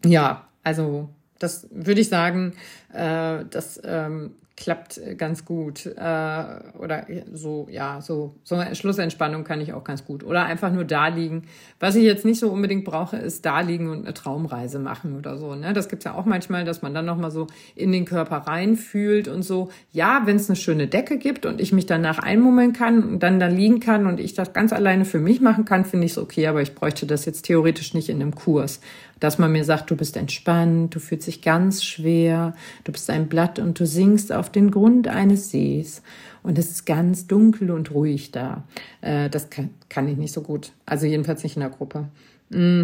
[0.03, 2.53] ja, also das würde ich sagen,
[2.91, 5.85] äh, das ähm, klappt äh, ganz gut.
[5.85, 6.45] Äh,
[6.79, 10.23] oder so, ja, so, so eine Schlussentspannung kann ich auch ganz gut.
[10.23, 11.43] Oder einfach nur da liegen.
[11.81, 15.37] Was ich jetzt nicht so unbedingt brauche, ist da liegen und eine Traumreise machen oder
[15.37, 15.53] so.
[15.55, 15.73] Ne?
[15.73, 19.43] Das gibt's ja auch manchmal, dass man dann nochmal so in den Körper reinfühlt und
[19.43, 19.69] so.
[19.91, 23.41] Ja, wenn es eine schöne Decke gibt und ich mich danach einmummeln kann und dann
[23.41, 26.17] da liegen kann und ich das ganz alleine für mich machen kann, finde ich es
[26.17, 28.79] okay, aber ich bräuchte das jetzt theoretisch nicht in einem Kurs
[29.23, 33.29] dass man mir sagt, du bist entspannt, du fühlst dich ganz schwer, du bist ein
[33.29, 36.01] Blatt und du singst auf den Grund eines Sees
[36.43, 38.65] und es ist ganz dunkel und ruhig da.
[38.99, 40.73] Äh, das kann, kann ich nicht so gut.
[40.85, 42.09] Also jedenfalls nicht in der Gruppe.
[42.49, 42.83] Mm.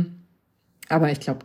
[0.87, 1.41] Aber ich glaube,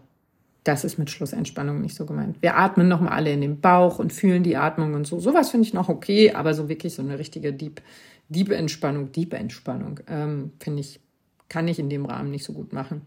[0.63, 2.41] das ist mit Schlussentspannung nicht so gemeint.
[2.41, 5.19] Wir atmen nochmal alle in den Bauch und fühlen die Atmung und so.
[5.19, 7.83] Sowas finde ich noch okay, aber so wirklich so eine richtige Deep,
[8.29, 11.01] Deep Entspannung, Deep Entspannung, ähm, finde ich,
[11.49, 13.03] kann ich in dem Rahmen nicht so gut machen.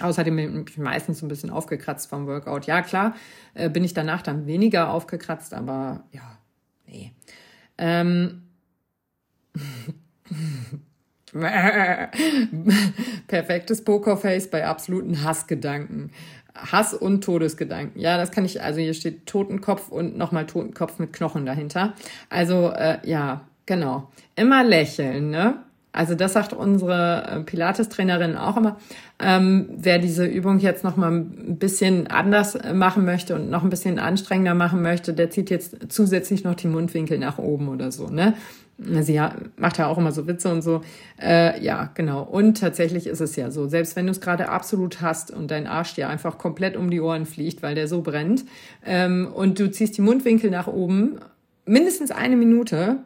[0.00, 2.66] Außerdem bin ich meistens ein bisschen aufgekratzt vom Workout.
[2.66, 3.14] Ja, klar,
[3.54, 6.38] äh, bin ich danach dann weniger aufgekratzt, aber ja,
[6.86, 7.12] nee.
[7.78, 8.42] Ähm.
[13.28, 16.10] Perfektes Pokerface bei absoluten Hassgedanken.
[16.54, 18.00] Hass und Todesgedanken.
[18.00, 21.94] Ja, das kann ich, also hier steht Totenkopf und nochmal Totenkopf mit Knochen dahinter.
[22.28, 24.10] Also, äh, ja, genau.
[24.34, 25.62] Immer lächeln, ne?
[25.92, 28.76] Also das sagt unsere äh, Pilates-Trainerin auch immer.
[29.18, 33.70] Ähm, wer diese Übung jetzt noch mal ein bisschen anders machen möchte und noch ein
[33.70, 38.08] bisschen anstrengender machen möchte, der zieht jetzt zusätzlich noch die Mundwinkel nach oben oder so.
[38.08, 38.34] Ne?
[38.78, 39.20] Sie
[39.56, 40.80] macht ja auch immer so Witze und so.
[41.20, 42.22] Äh, ja, genau.
[42.22, 45.66] Und tatsächlich ist es ja so, selbst wenn du es gerade absolut hast und dein
[45.66, 48.44] Arsch dir einfach komplett um die Ohren fliegt, weil der so brennt,
[48.86, 51.18] ähm, und du ziehst die Mundwinkel nach oben,
[51.66, 52.98] mindestens eine Minute,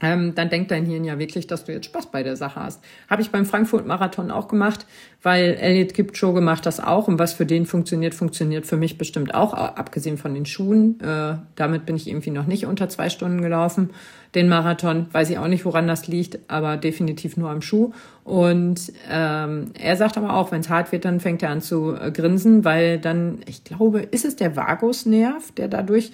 [0.00, 2.82] ähm, dann denkt dein Hirn ja wirklich, dass du jetzt Spaß bei der Sache hast.
[3.08, 4.86] Habe ich beim Frankfurt-Marathon auch gemacht,
[5.22, 9.34] weil Elliot Kipchoge macht das auch und was für den funktioniert, funktioniert für mich bestimmt
[9.34, 10.98] auch, abgesehen von den Schuhen.
[11.00, 13.90] Äh, damit bin ich irgendwie noch nicht unter zwei Stunden gelaufen.
[14.34, 17.92] Den Marathon, weiß ich auch nicht, woran das liegt, aber definitiv nur am Schuh.
[18.24, 21.94] Und ähm, er sagt aber auch, wenn es hart wird, dann fängt er an zu
[21.94, 26.12] äh, grinsen, weil dann, ich glaube, ist es der Vagusnerv, der dadurch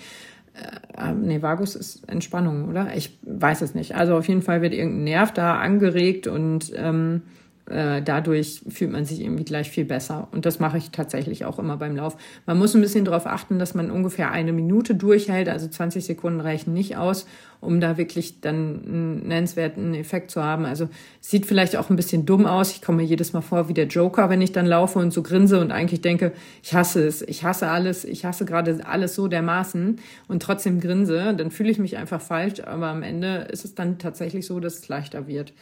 [0.97, 2.95] äh, nee, Vagus ist Entspannung, oder?
[2.95, 3.95] Ich weiß es nicht.
[3.95, 7.23] Also auf jeden Fall wird irgendein Nerv da angeregt und ähm,
[7.69, 10.29] äh, dadurch fühlt man sich irgendwie gleich viel besser.
[10.31, 12.17] Und das mache ich tatsächlich auch immer beim Lauf.
[12.47, 15.49] Man muss ein bisschen darauf achten, dass man ungefähr eine Minute durchhält.
[15.49, 17.27] Also 20 Sekunden reichen nicht aus,
[17.61, 18.55] um da wirklich dann
[18.87, 20.65] einen nennenswerten Effekt zu haben.
[20.65, 20.89] Also
[21.21, 22.71] sieht vielleicht auch ein bisschen dumm aus.
[22.71, 25.23] Ich komme mir jedes Mal vor wie der Joker, wenn ich dann laufe und so
[25.23, 29.27] grinse und eigentlich denke, ich hasse es, ich hasse alles, ich hasse gerade alles so
[29.27, 29.99] dermaßen
[30.29, 31.35] und trotzdem grinse.
[31.37, 32.61] Dann fühle ich mich einfach falsch.
[32.65, 35.53] Aber am Ende ist es dann tatsächlich so, dass es leichter wird.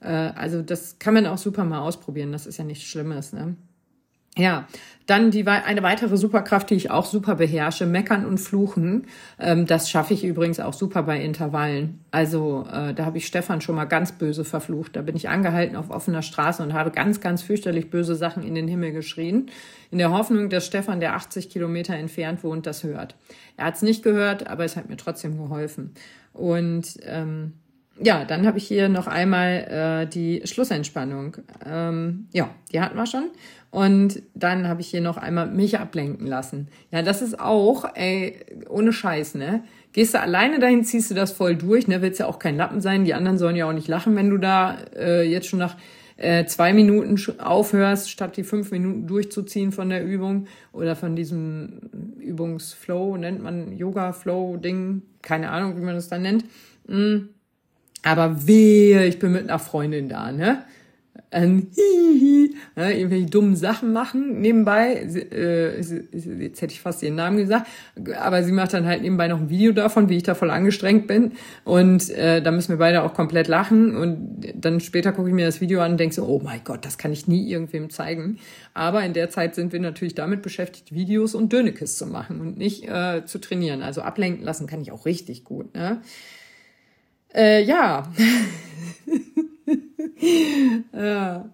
[0.00, 2.32] Äh, also das kann man auch super mal ausprobieren.
[2.32, 3.32] Das ist ja nichts Schlimmes.
[3.32, 3.56] Ne?
[4.36, 4.68] Ja,
[5.06, 9.08] dann die eine weitere Superkraft, die ich auch super beherrsche, meckern und fluchen.
[9.40, 12.04] Ähm, das schaffe ich übrigens auch super bei Intervallen.
[12.12, 14.94] Also äh, da habe ich Stefan schon mal ganz böse verflucht.
[14.94, 18.54] Da bin ich angehalten auf offener Straße und habe ganz, ganz fürchterlich böse Sachen in
[18.54, 19.50] den Himmel geschrien,
[19.90, 23.16] in der Hoffnung, dass Stefan, der 80 Kilometer entfernt wohnt, das hört.
[23.56, 25.92] Er hat es nicht gehört, aber es hat mir trotzdem geholfen.
[26.32, 27.54] Und ähm,
[28.02, 31.36] ja, dann habe ich hier noch einmal äh, die Schlussentspannung.
[31.66, 33.30] Ähm, ja, die hatten wir schon.
[33.70, 36.68] Und dann habe ich hier noch einmal mich ablenken lassen.
[36.90, 39.62] Ja, das ist auch, ey, ohne Scheiß, ne?
[39.92, 42.02] Gehst du alleine dahin, ziehst du das voll durch, ne?
[42.02, 43.04] Willst ja auch kein Lappen sein.
[43.04, 45.76] Die anderen sollen ja auch nicht lachen, wenn du da äh, jetzt schon nach
[46.16, 51.80] äh, zwei Minuten aufhörst, statt die fünf Minuten durchzuziehen von der Übung oder von diesem
[52.18, 56.44] Übungsflow, nennt man Yoga-Flow-Ding, keine Ahnung, wie man das dann nennt.
[56.86, 57.39] Mm
[58.02, 60.64] aber wehe, ich bin mit einer Freundin da, ne?
[61.32, 64.94] Ähm, hihi, ne, irgendwelche dummen Sachen machen nebenbei.
[64.94, 67.68] Äh, jetzt hätte ich fast ihren Namen gesagt,
[68.20, 71.06] aber sie macht dann halt nebenbei noch ein Video davon, wie ich da voll angestrengt
[71.06, 71.32] bin.
[71.64, 73.96] Und äh, da müssen wir beide auch komplett lachen.
[73.96, 76.84] Und dann später gucke ich mir das Video an und denke so, oh mein Gott,
[76.84, 78.38] das kann ich nie irgendwem zeigen.
[78.74, 82.58] Aber in der Zeit sind wir natürlich damit beschäftigt, Videos und Dönekes zu machen und
[82.58, 83.82] nicht äh, zu trainieren.
[83.82, 85.74] Also ablenken lassen kann ich auch richtig gut.
[85.74, 86.00] Ne?
[87.34, 88.04] Äh, ja.
[90.92, 91.50] ja.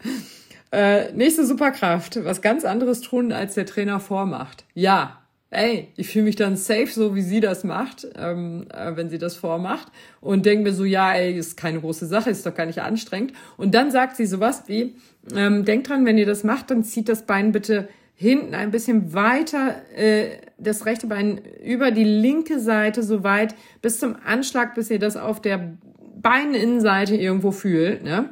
[0.72, 2.24] Äh, nächste Superkraft.
[2.24, 4.64] Was ganz anderes tun, als der Trainer vormacht.
[4.74, 5.22] Ja.
[5.50, 9.18] Ey, ich fühle mich dann safe, so wie sie das macht, ähm, äh, wenn sie
[9.18, 9.86] das vormacht.
[10.20, 13.32] Und denke mir so, ja, ey, ist keine große Sache, ist doch gar nicht anstrengend.
[13.56, 14.96] Und dann sagt sie sowas wie,
[15.34, 19.12] ähm, denkt dran, wenn ihr das macht, dann zieht das Bein bitte hinten ein bisschen
[19.12, 24.90] weiter äh, das rechte Bein über die linke Seite so weit bis zum Anschlag, bis
[24.90, 25.76] ihr das auf der
[26.16, 28.02] Beininnenseite irgendwo fühlt.
[28.02, 28.30] Ne?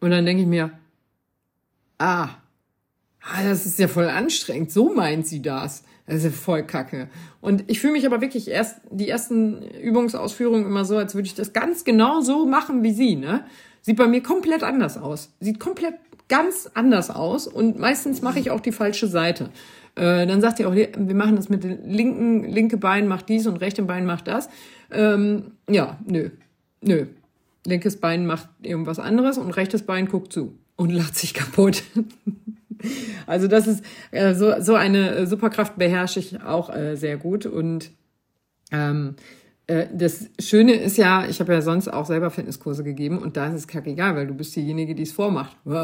[0.00, 0.72] Und dann denke ich mir,
[1.98, 2.30] ah,
[3.20, 4.72] ah, das ist ja voll anstrengend.
[4.72, 5.84] So meint sie das.
[6.10, 7.08] Das ist voll kacke.
[7.40, 11.34] Und ich fühle mich aber wirklich erst die ersten Übungsausführungen immer so, als würde ich
[11.34, 13.14] das ganz genau so machen wie sie.
[13.14, 13.44] Ne?
[13.80, 15.32] Sieht bei mir komplett anders aus.
[15.38, 15.94] Sieht komplett
[16.28, 19.50] ganz anders aus und meistens mache ich auch die falsche Seite.
[19.94, 23.46] Äh, dann sagt ihr auch, wir machen das mit dem linken, linke Bein macht dies
[23.46, 24.48] und rechte Bein macht das.
[24.90, 26.30] Ähm, ja, nö,
[26.80, 27.06] nö.
[27.66, 31.84] Linkes Bein macht irgendwas anderes und rechtes Bein guckt zu und lacht sich kaputt.
[33.26, 37.90] also das ist äh, so, so eine Superkraft beherrsche ich auch äh, sehr gut und
[38.72, 39.16] ähm,
[39.70, 43.46] äh, das Schöne ist ja, ich habe ja sonst auch selber Fitnesskurse gegeben und da
[43.46, 45.56] ist es kackegal, weil du bist diejenige, die es vormacht.
[45.64, 45.74] und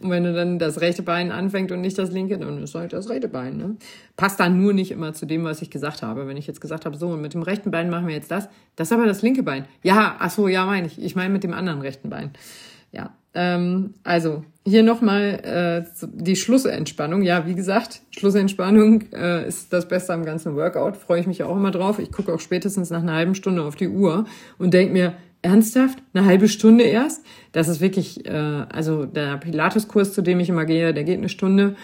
[0.00, 3.10] wenn du dann das rechte Bein anfängt und nicht das linke, dann ist halt das
[3.10, 3.58] rechte Bein.
[3.58, 3.76] Ne?
[4.16, 6.26] Passt dann nur nicht immer zu dem, was ich gesagt habe.
[6.26, 8.88] Wenn ich jetzt gesagt habe, so, mit dem rechten Bein machen wir jetzt das, das
[8.88, 9.66] ist aber das linke Bein.
[9.82, 10.98] Ja, ach so, ja, meine ich.
[10.98, 12.30] Ich meine mit dem anderen rechten Bein.
[12.92, 17.22] Ja, ähm, also hier nochmal äh, die Schlussentspannung.
[17.22, 20.96] Ja, wie gesagt, Schlussentspannung äh, ist das Beste am ganzen Workout.
[20.96, 22.00] Freue ich mich auch immer drauf.
[22.00, 24.26] Ich gucke auch spätestens nach einer halben Stunde auf die Uhr
[24.58, 25.98] und denke mir, ernsthaft?
[26.12, 27.24] Eine halbe Stunde erst?
[27.52, 31.28] Das ist wirklich, äh, also der Pilates-Kurs, zu dem ich immer gehe, der geht eine
[31.28, 31.76] Stunde.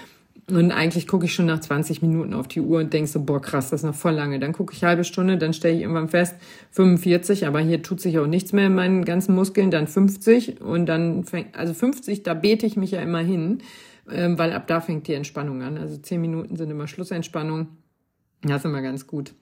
[0.52, 3.40] Und eigentlich gucke ich schon nach 20 Minuten auf die Uhr und denke so, boah,
[3.40, 4.38] krass, das ist noch voll lange.
[4.38, 6.36] Dann gucke ich halbe Stunde, dann stelle ich irgendwann fest,
[6.72, 10.84] 45, aber hier tut sich auch nichts mehr in meinen ganzen Muskeln, dann 50 und
[10.84, 13.62] dann fängt, also 50, da bete ich mich ja immer hin,
[14.10, 15.78] ähm, weil ab da fängt die Entspannung an.
[15.78, 17.68] Also 10 Minuten sind immer Schlussentspannung.
[18.42, 19.32] Das ist immer ganz gut.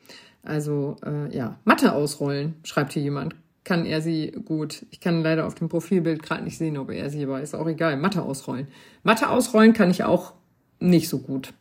[0.45, 4.87] Also, äh, ja, Matte ausrollen, schreibt hier jemand kann er sie gut.
[4.91, 7.41] Ich kann leider auf dem Profilbild gerade nicht sehen, ob er sie war.
[7.41, 7.97] Ist auch egal.
[7.99, 8.69] Matte ausrollen.
[9.03, 10.33] Matte ausrollen kann ich auch
[10.81, 11.53] nicht so gut.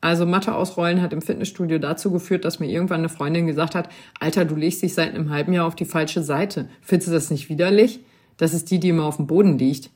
[0.00, 3.88] Also Matte ausrollen hat im Fitnessstudio dazu geführt, dass mir irgendwann eine Freundin gesagt hat,
[4.20, 6.68] Alter, du legst dich seit einem halben Jahr auf die falsche Seite.
[6.82, 8.00] Findest du das nicht widerlich?
[8.36, 9.88] Das ist die, die immer auf dem Boden liegt.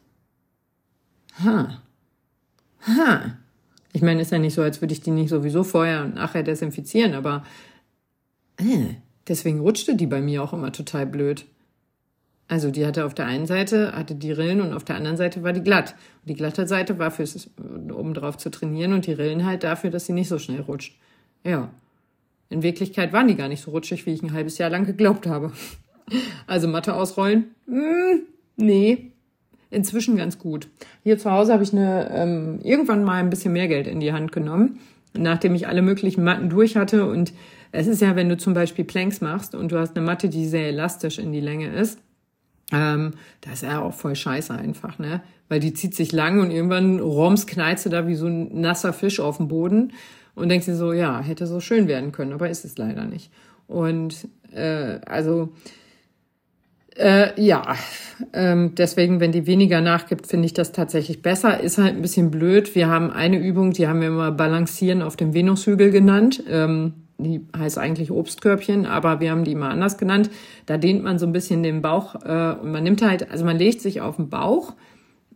[1.45, 1.83] Ha.
[2.87, 3.37] Ha.
[3.93, 6.43] Ich meine, ist ja nicht so, als würde ich die nicht sowieso vorher und nachher
[6.43, 7.45] desinfizieren, aber
[8.57, 8.95] äh,
[9.27, 11.45] deswegen rutschte die bei mir auch immer total blöd.
[12.49, 15.43] Also die hatte auf der einen Seite hatte die Rillen und auf der anderen Seite
[15.43, 15.95] war die glatt.
[16.23, 19.91] Und die glatte Seite war fürs um drauf zu trainieren und die Rillen halt dafür,
[19.91, 20.97] dass sie nicht so schnell rutscht.
[21.45, 21.71] Ja.
[22.49, 25.27] In Wirklichkeit waren die gar nicht so rutschig, wie ich ein halbes Jahr lang geglaubt
[25.27, 25.53] habe.
[26.47, 27.55] Also Matte ausrollen?
[27.67, 28.23] Mm,
[28.57, 29.13] nee.
[29.69, 30.69] Inzwischen ganz gut.
[31.05, 34.15] Hier zu Hause habe ich eine, ähm, irgendwann mal ein bisschen mehr Geld in die
[34.15, 34.79] Hand genommen,
[35.13, 37.05] nachdem ich alle möglichen Matten durch hatte.
[37.05, 37.35] Und
[37.73, 40.47] es ist ja, wenn du zum Beispiel Planks machst und du hast eine Matte, die
[40.47, 41.99] sehr elastisch in die Länge ist,
[42.72, 45.22] ähm, das ist ja auch voll scheiße einfach, ne?
[45.48, 48.92] Weil die zieht sich lang und irgendwann roms knallst du da wie so ein nasser
[48.92, 49.92] Fisch auf dem Boden
[50.35, 53.31] und denkst dir so, ja, hätte so schön werden können, aber ist es leider nicht.
[53.66, 55.52] Und äh, also
[56.98, 57.76] äh, ja,
[58.33, 61.61] ähm, deswegen, wenn die weniger nachgibt, finde ich das tatsächlich besser.
[61.61, 62.74] Ist halt ein bisschen blöd.
[62.74, 66.42] Wir haben eine Übung, die haben wir immer Balancieren auf dem Venushügel genannt.
[66.48, 70.31] Ähm, die heißt eigentlich Obstkörbchen, aber wir haben die mal anders genannt.
[70.66, 73.59] Da dehnt man so ein bisschen den Bauch äh, und man nimmt halt, also man
[73.59, 74.74] legt sich auf den Bauch,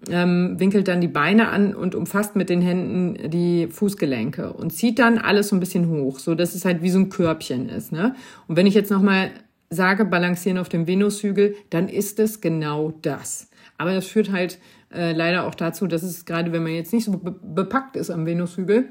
[0.09, 4.99] ähm, winkelt dann die Beine an und umfasst mit den Händen die Fußgelenke und zieht
[4.99, 7.93] dann alles so ein bisschen hoch, so dass es halt wie so ein Körbchen ist.
[7.93, 8.15] Ne?
[8.47, 9.31] Und wenn ich jetzt nochmal
[9.71, 13.49] sage, balancieren auf dem Venushügel, dann ist es genau das.
[13.79, 14.59] Aber das führt halt
[14.95, 18.11] äh, leider auch dazu, dass es gerade, wenn man jetzt nicht so be bepackt ist
[18.11, 18.91] am Venushügel,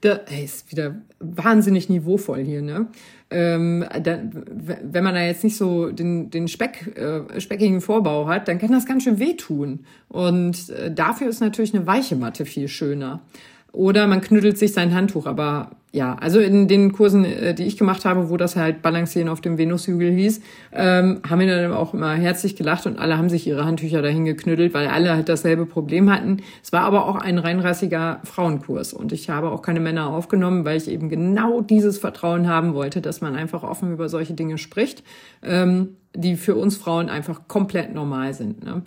[0.00, 2.86] da, ey, ist wieder wahnsinnig niveauvoll hier, ne?
[3.28, 8.46] Ähm, da, wenn man da jetzt nicht so den, den Speck, äh, speckigen Vorbau hat,
[8.46, 9.80] dann kann das ganz schön wehtun.
[10.08, 13.20] Und äh, dafür ist natürlich eine weiche Matte viel schöner.
[13.76, 17.76] Oder man knüttelt sich sein Handtuch, aber ja, also in den Kursen, äh, die ich
[17.76, 20.40] gemacht habe, wo das halt Balancieren auf dem Venushügel hieß,
[20.72, 24.24] ähm, haben wir dann auch immer herzlich gelacht und alle haben sich ihre Handtücher dahin
[24.24, 26.38] geknüttelt, weil alle halt dasselbe Problem hatten.
[26.62, 30.78] Es war aber auch ein reinrassiger Frauenkurs und ich habe auch keine Männer aufgenommen, weil
[30.78, 35.04] ich eben genau dieses Vertrauen haben wollte, dass man einfach offen über solche Dinge spricht,
[35.42, 38.64] ähm, die für uns Frauen einfach komplett normal sind.
[38.64, 38.80] Ne?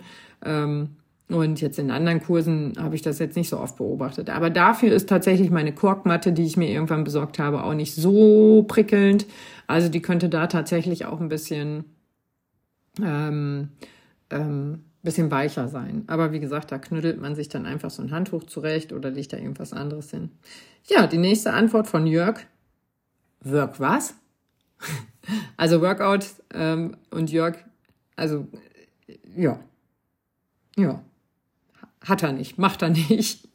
[0.44, 0.88] Ähm,
[1.30, 4.30] und jetzt in anderen Kursen habe ich das jetzt nicht so oft beobachtet.
[4.30, 8.64] Aber dafür ist tatsächlich meine Korkmatte, die ich mir irgendwann besorgt habe, auch nicht so
[8.66, 9.26] prickelnd.
[9.68, 11.84] Also die könnte da tatsächlich auch ein bisschen,
[13.00, 13.68] ähm,
[14.30, 16.02] ähm, bisschen weicher sein.
[16.08, 19.32] Aber wie gesagt, da knüttelt man sich dann einfach so ein Handtuch zurecht oder legt
[19.32, 20.30] da irgendwas anderes hin.
[20.88, 22.40] Ja, die nächste Antwort von Jörg.
[23.42, 24.16] Work was?
[25.56, 27.56] also Workout ähm, und Jörg,
[28.16, 28.48] also
[29.36, 29.60] ja,
[30.76, 31.00] ja
[32.04, 33.48] hat er nicht, macht er nicht.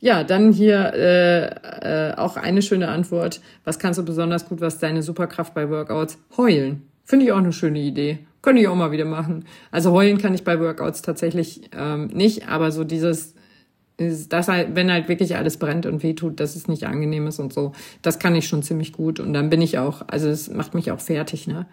[0.00, 3.40] Ja, dann hier äh, äh, auch eine schöne Antwort.
[3.64, 6.18] Was kannst du besonders gut, was deine Superkraft bei Workouts?
[6.36, 6.82] Heulen.
[7.04, 8.18] Finde ich auch eine schöne Idee.
[8.42, 9.46] Könnte ich auch mal wieder machen.
[9.70, 13.34] Also heulen kann ich bei Workouts tatsächlich ähm, nicht, aber so dieses,
[13.96, 17.54] das halt, wenn halt wirklich alles brennt und wehtut, dass es nicht angenehm ist und
[17.54, 17.72] so,
[18.02, 19.20] das kann ich schon ziemlich gut.
[19.20, 21.66] Und dann bin ich auch, also es macht mich auch fertig, ne?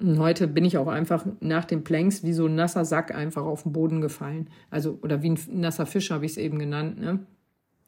[0.00, 3.42] Und heute bin ich auch einfach nach den Planks wie so ein nasser Sack einfach
[3.42, 4.48] auf den Boden gefallen.
[4.70, 7.20] Also, oder wie ein nasser Fisch habe ich es eben genannt, ne?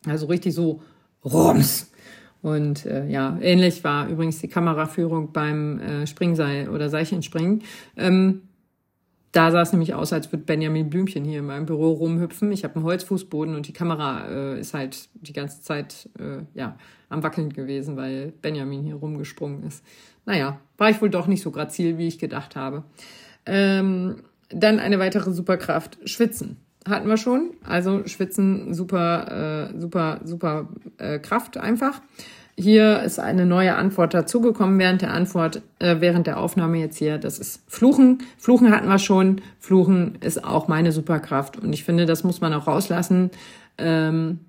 [0.06, 0.82] Also richtig so
[1.24, 1.90] Rums.
[2.42, 7.62] Und äh, ja, ähnlich war übrigens die Kameraführung beim äh, Springseil oder Seilchenspringen.
[7.96, 8.42] Ähm,
[9.32, 12.52] da sah es nämlich aus, als würde Benjamin Blümchen hier in meinem Büro rumhüpfen.
[12.52, 16.76] Ich habe einen Holzfußboden und die Kamera äh, ist halt die ganze Zeit äh, ja,
[17.08, 19.82] am Wackeln gewesen, weil Benjamin hier rumgesprungen ist.
[20.26, 22.84] Naja, war ich wohl doch nicht so grazil, wie ich gedacht habe.
[23.46, 26.58] Ähm, dann eine weitere Superkraft, Schwitzen
[26.88, 27.50] hatten wir schon.
[27.64, 32.00] Also Schwitzen, super, äh, super, super äh, Kraft einfach.
[32.56, 37.18] Hier ist eine neue Antwort dazugekommen während der Antwort, äh, während der Aufnahme jetzt hier.
[37.18, 38.22] Das ist Fluchen.
[38.38, 39.40] Fluchen hatten wir schon.
[39.58, 41.58] Fluchen ist auch meine Superkraft.
[41.58, 43.30] Und ich finde, das muss man auch rauslassen.
[43.76, 44.40] Ähm,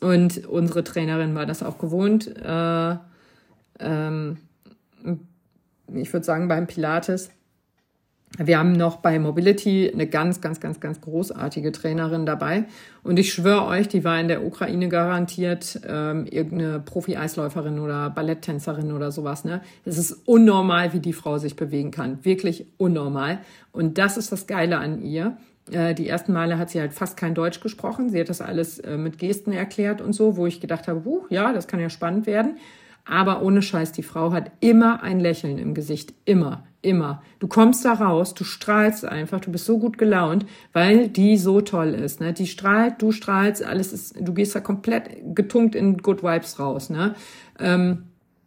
[0.00, 2.26] und unsere Trainerin war das auch gewohnt.
[2.36, 2.96] Äh,
[3.80, 4.36] ähm,
[5.94, 7.30] ich würde sagen, beim Pilates
[8.38, 12.64] wir haben noch bei Mobility eine ganz, ganz, ganz, ganz großartige Trainerin dabei.
[13.02, 18.92] Und ich schwöre euch, die war in der Ukraine garantiert ähm, irgendeine Profi-Eisläuferin oder Balletttänzerin
[18.92, 19.44] oder sowas.
[19.44, 19.62] Ne?
[19.84, 22.24] Es ist unnormal, wie die Frau sich bewegen kann.
[22.24, 23.38] Wirklich unnormal.
[23.72, 25.38] Und das ist das Geile an ihr.
[25.70, 28.10] Äh, die ersten Male hat sie halt fast kein Deutsch gesprochen.
[28.10, 31.22] Sie hat das alles äh, mit Gesten erklärt und so, wo ich gedacht habe, huh,
[31.30, 32.58] ja, das kann ja spannend werden.
[33.08, 36.12] Aber ohne Scheiß, die Frau hat immer ein Lächeln im Gesicht.
[36.24, 37.22] Immer, immer.
[37.38, 41.60] Du kommst da raus, du strahlst einfach, du bist so gut gelaunt, weil die so
[41.60, 42.20] toll ist.
[42.20, 42.32] Ne?
[42.32, 46.90] Die strahlt, du strahlst, alles ist, du gehst da komplett getunkt in Good Vibes raus.
[46.90, 47.14] Ne?
[47.60, 48.06] Ähm,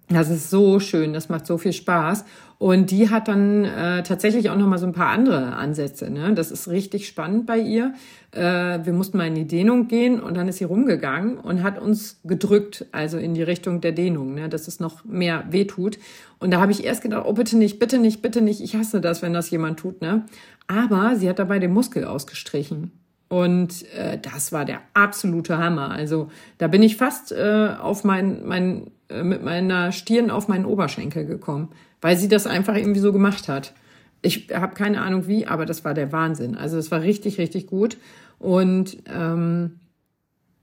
[0.10, 2.26] das ist so schön, das macht so viel Spaß.
[2.60, 6.10] Und die hat dann äh, tatsächlich auch noch mal so ein paar andere Ansätze.
[6.10, 6.34] Ne?
[6.34, 7.94] Das ist richtig spannend bei ihr.
[8.32, 8.42] Äh,
[8.84, 12.20] wir mussten mal in die Dehnung gehen und dann ist sie rumgegangen und hat uns
[12.26, 14.50] gedrückt, also in die Richtung der Dehnung, ne?
[14.50, 16.00] dass es noch mehr wehtut.
[16.40, 18.60] Und da habe ich erst gedacht, oh bitte nicht, bitte nicht, bitte nicht.
[18.60, 20.02] Ich hasse das, wenn das jemand tut.
[20.02, 20.26] Ne?
[20.68, 22.92] Aber sie hat dabei den Muskel ausgestrichen.
[23.30, 25.92] Und äh, das war der absolute Hammer.
[25.92, 30.66] Also da bin ich fast äh, auf mein, mein äh, mit meiner Stirn auf meinen
[30.66, 31.70] Oberschenkel gekommen,
[32.02, 33.74] weil sie das einfach irgendwie so gemacht hat.
[34.22, 36.58] Ich habe keine Ahnung wie, aber das war der Wahnsinn.
[36.58, 37.98] Also es war richtig, richtig gut.
[38.40, 39.80] Und ähm,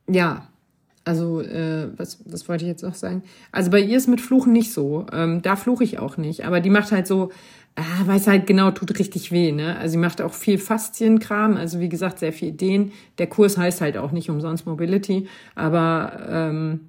[0.09, 0.49] ja,
[1.05, 3.23] also äh, was, was wollte ich jetzt noch sagen?
[3.53, 5.07] Also bei ihr ist mit Fluchen nicht so.
[5.13, 6.45] Ähm, da fluche ich auch nicht.
[6.45, 7.31] Aber die macht halt so,
[7.77, 9.53] ah, weiß halt genau, tut richtig weh.
[9.53, 9.77] Ne?
[9.77, 11.57] Also sie macht auch viel Faszienkram.
[11.57, 12.93] Also wie gesagt, sehr viel Ideen.
[13.19, 15.29] Der Kurs heißt halt auch nicht umsonst Mobility.
[15.55, 16.81] Aber ähm,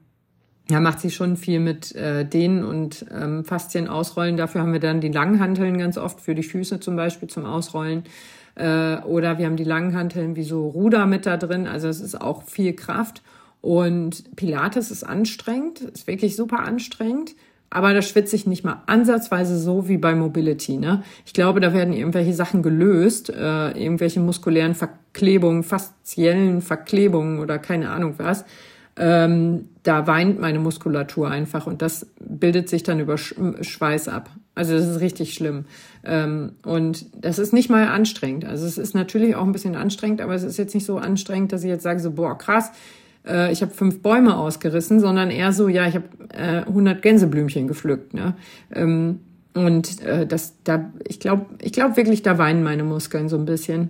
[0.69, 4.37] ja, macht sie schon viel mit äh, Dehnen und ähm, Faszien ausrollen.
[4.37, 8.03] Dafür haben wir dann die Langhanteln ganz oft für die Füße zum Beispiel zum Ausrollen.
[8.55, 11.67] Äh, oder wir haben die Langhanteln wie so Ruder mit da drin.
[11.67, 13.21] Also es ist auch viel Kraft.
[13.61, 17.35] Und Pilates ist anstrengend, ist wirklich super anstrengend.
[17.69, 20.77] Aber da schwitze ich nicht mal ansatzweise so wie bei Mobility.
[20.77, 21.03] Ne?
[21.25, 27.89] Ich glaube, da werden irgendwelche Sachen gelöst, äh, irgendwelche muskulären Verklebungen, fasziellen Verklebungen oder keine
[27.89, 28.45] Ahnung was
[28.97, 34.29] ähm, da weint meine Muskulatur einfach und das bildet sich dann über Schweiß ab.
[34.55, 35.65] Also das ist richtig schlimm.
[36.03, 38.45] Ähm, und das ist nicht mal anstrengend.
[38.45, 41.51] Also es ist natürlich auch ein bisschen anstrengend, aber es ist jetzt nicht so anstrengend,
[41.51, 42.71] dass ich jetzt sage so, boah, krass,
[43.27, 47.67] äh, ich habe fünf Bäume ausgerissen, sondern eher so, ja, ich habe äh, 100 Gänseblümchen
[47.67, 48.13] gepflückt.
[48.13, 48.35] Ne?
[48.73, 49.19] Ähm,
[49.53, 53.45] und äh, das, da, ich glaube, ich glaube wirklich, da weinen meine Muskeln so ein
[53.45, 53.89] bisschen.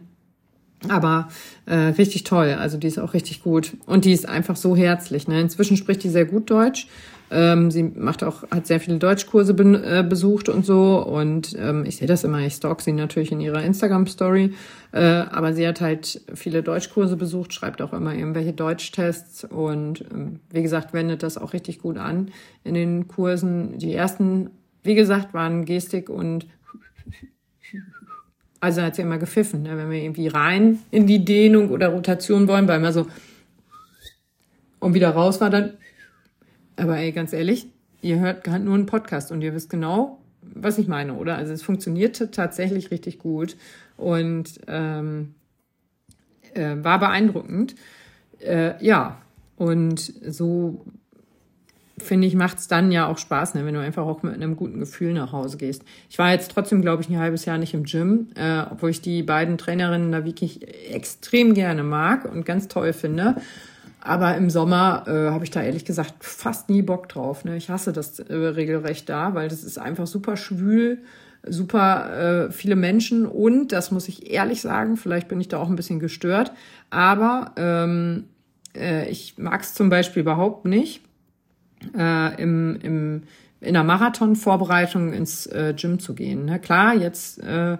[0.88, 1.30] Aber
[1.65, 5.28] äh, richtig toll, also die ist auch richtig gut und die ist einfach so herzlich.
[5.28, 5.41] Ne?
[5.41, 6.88] Inzwischen spricht die sehr gut Deutsch.
[7.30, 11.04] Ähm, sie macht auch, hat sehr viele Deutschkurse be äh, besucht und so.
[11.06, 14.54] Und ähm, ich sehe das immer, ich stalk sie natürlich in ihrer Instagram-Story.
[14.94, 20.40] Äh, aber sie hat halt viele Deutschkurse besucht, schreibt auch immer irgendwelche Deutschtests und ähm,
[20.50, 22.32] wie gesagt, wendet das auch richtig gut an
[22.63, 23.78] in den Kursen.
[23.78, 24.50] Die ersten,
[24.84, 26.48] wie gesagt, waren Gestik und
[28.62, 29.78] also hat sie immer gepfiffen, ne?
[29.78, 33.08] wenn wir irgendwie rein in die Dehnung oder Rotation wollen, weil immer so
[34.80, 35.74] und wieder raus war dann.
[36.78, 37.67] Aber ey, ganz ehrlich,
[38.02, 41.36] ihr hört gerade nur einen Podcast und ihr wisst genau, was ich meine, oder?
[41.36, 43.58] Also es funktionierte tatsächlich richtig gut
[43.98, 45.34] und ähm,
[46.54, 47.75] äh, war beeindruckend.
[48.40, 49.21] Äh, ja,
[49.58, 50.86] und so
[51.98, 54.80] finde ich, macht's dann ja auch Spaß, ne, wenn du einfach auch mit einem guten
[54.80, 55.82] Gefühl nach Hause gehst.
[56.10, 59.02] Ich war jetzt trotzdem, glaube ich, ein halbes Jahr nicht im Gym, äh, obwohl ich
[59.02, 63.38] die beiden Trainerinnen da wirklich extrem gerne mag und ganz toll finde.
[64.08, 67.43] Aber im Sommer äh, habe ich da ehrlich gesagt fast nie Bock drauf.
[67.43, 67.58] Ne?
[67.58, 70.99] Ich hasse das äh, regelrecht da, weil das ist einfach super schwül,
[71.45, 75.69] super äh, viele Menschen und, das muss ich ehrlich sagen, vielleicht bin ich da auch
[75.69, 76.53] ein bisschen gestört,
[76.89, 78.29] aber ähm,
[78.77, 81.01] äh, ich mag es zum Beispiel überhaupt nicht,
[81.93, 83.23] äh, im, im,
[83.60, 86.45] in der Marathonvorbereitung ins äh, Gym zu gehen.
[86.45, 86.60] Ne?
[86.60, 87.77] Klar, jetzt äh,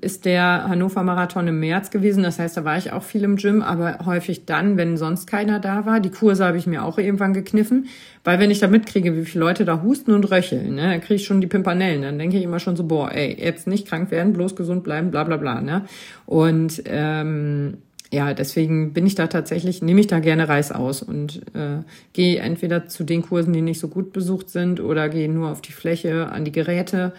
[0.00, 2.22] ist der Hannover Marathon im März gewesen.
[2.22, 5.60] Das heißt, da war ich auch viel im Gym, aber häufig dann, wenn sonst keiner
[5.60, 6.00] da war.
[6.00, 7.86] Die Kurse habe ich mir auch irgendwann gekniffen,
[8.24, 11.14] weil wenn ich da mitkriege, wie viele Leute da husten und röcheln, ne, dann kriege
[11.14, 12.02] ich schon die Pimpanellen.
[12.02, 15.10] Dann denke ich immer schon so, boah, ey, jetzt nicht krank werden, bloß gesund bleiben,
[15.10, 15.60] bla bla bla.
[15.60, 15.84] Ne?
[16.26, 17.78] Und ähm,
[18.12, 21.82] ja, deswegen bin ich da tatsächlich, nehme ich da gerne Reis aus und äh,
[22.12, 25.62] gehe entweder zu den Kursen, die nicht so gut besucht sind, oder gehe nur auf
[25.62, 27.12] die Fläche, an die Geräte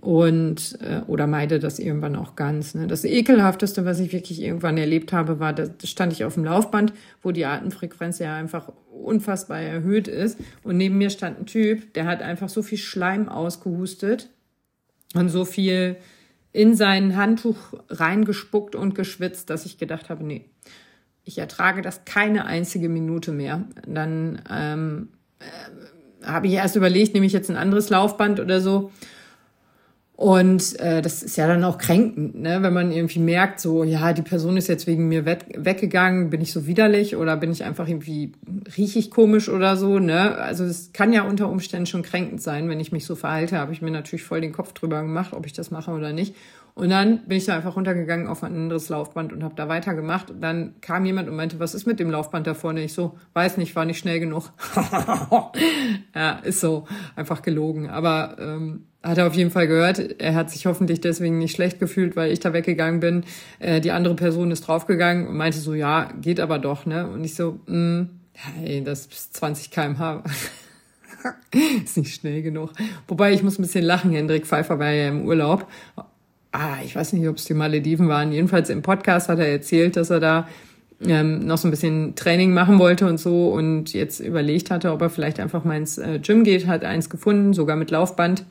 [0.00, 2.74] und äh, oder meide das irgendwann auch ganz.
[2.74, 2.86] Ne?
[2.86, 6.92] Das ekelhafteste, was ich wirklich irgendwann erlebt habe, war, da stand ich auf dem Laufband,
[7.22, 12.06] wo die Atemfrequenz ja einfach unfassbar erhöht ist und neben mir stand ein Typ, der
[12.06, 14.30] hat einfach so viel Schleim ausgehustet
[15.14, 15.96] und so viel
[16.52, 17.56] in sein Handtuch
[17.88, 20.44] reingespuckt und geschwitzt, dass ich gedacht habe, nee,
[21.24, 23.64] ich ertrage das keine einzige Minute mehr.
[23.86, 25.08] Dann ähm,
[25.40, 28.90] äh, habe ich erst überlegt, nehme ich jetzt ein anderes Laufband oder so.
[30.18, 32.60] Und äh, das ist ja dann auch kränkend, ne?
[32.60, 36.52] wenn man irgendwie merkt, so, ja, die Person ist jetzt wegen mir weggegangen, bin ich
[36.52, 38.32] so widerlich oder bin ich einfach irgendwie
[38.76, 40.00] riechig komisch oder so.
[40.00, 40.34] Ne?
[40.34, 43.58] Also es kann ja unter Umständen schon kränkend sein, wenn ich mich so verhalte.
[43.58, 46.34] Habe ich mir natürlich voll den Kopf drüber gemacht, ob ich das mache oder nicht.
[46.78, 50.30] Und dann bin ich da einfach runtergegangen auf ein anderes Laufband und habe da weitergemacht.
[50.30, 52.84] Und dann kam jemand und meinte, was ist mit dem Laufband da vorne?
[52.84, 54.52] Ich so, weiß nicht, war nicht schnell genug.
[56.14, 57.90] ja, ist so, einfach gelogen.
[57.90, 60.20] Aber ähm, hat er auf jeden Fall gehört.
[60.20, 63.24] Er hat sich hoffentlich deswegen nicht schlecht gefühlt, weil ich da weggegangen bin.
[63.58, 67.08] Äh, die andere Person ist draufgegangen und meinte so, ja, geht aber doch, ne?
[67.08, 70.22] Und ich so, mh, mm, hey, das ist 20 kmh.
[71.84, 72.70] ist nicht schnell genug.
[73.08, 74.12] Wobei ich muss ein bisschen lachen.
[74.12, 75.66] Hendrik Pfeiffer war ja im Urlaub
[76.52, 78.32] ah, ich weiß nicht, ob es die Malediven waren.
[78.32, 80.48] Jedenfalls im Podcast hat er erzählt, dass er da
[81.00, 85.00] ähm, noch so ein bisschen Training machen wollte und so und jetzt überlegt hatte, ob
[85.00, 88.44] er vielleicht einfach mal ins äh, Gym geht, hat eins gefunden, sogar mit Laufband.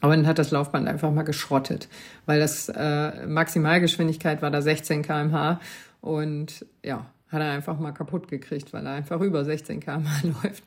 [0.00, 1.88] Aber dann hat das Laufband einfach mal geschrottet,
[2.26, 5.58] weil das äh, Maximalgeschwindigkeit war da 16 kmh
[6.02, 10.10] und ja, hat er einfach mal kaputt gekriegt, weil er einfach über 16 kmh
[10.42, 10.64] läuft.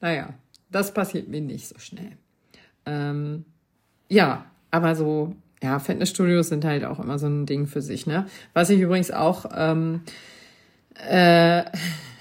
[0.00, 0.30] Naja,
[0.70, 2.12] das passiert mir nicht so schnell.
[2.86, 3.44] Ähm,
[4.08, 5.34] ja, aber so
[5.66, 8.26] ja, Fitnessstudios sind halt auch immer so ein Ding für sich, ne?
[8.54, 10.02] Was ich übrigens auch, ähm,
[10.94, 11.64] äh,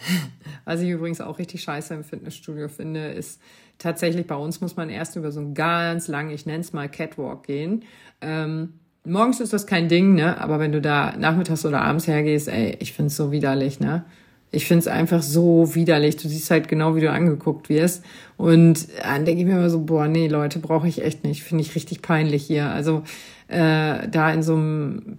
[0.66, 3.40] was ich übrigens auch richtig scheiße im Fitnessstudio finde, ist
[3.78, 6.90] tatsächlich bei uns muss man erst über so einen ganz langen, ich nenne es mal
[6.90, 7.84] Catwalk gehen.
[8.22, 8.74] Ähm,
[9.04, 10.42] morgens ist das kein Ding, ne?
[10.42, 14.06] Aber wenn du da nachmittags oder abends hergehst, ey, ich find's so widerlich, ne?
[14.52, 16.16] Ich find's einfach so widerlich.
[16.16, 18.04] Du siehst halt genau, wie du angeguckt wirst.
[18.38, 21.44] Und dann denke ich mir immer so, boah, nee, Leute, brauche ich echt nicht.
[21.44, 22.70] Finde ich richtig peinlich hier.
[22.70, 23.04] Also
[23.48, 25.18] äh, da in so einem,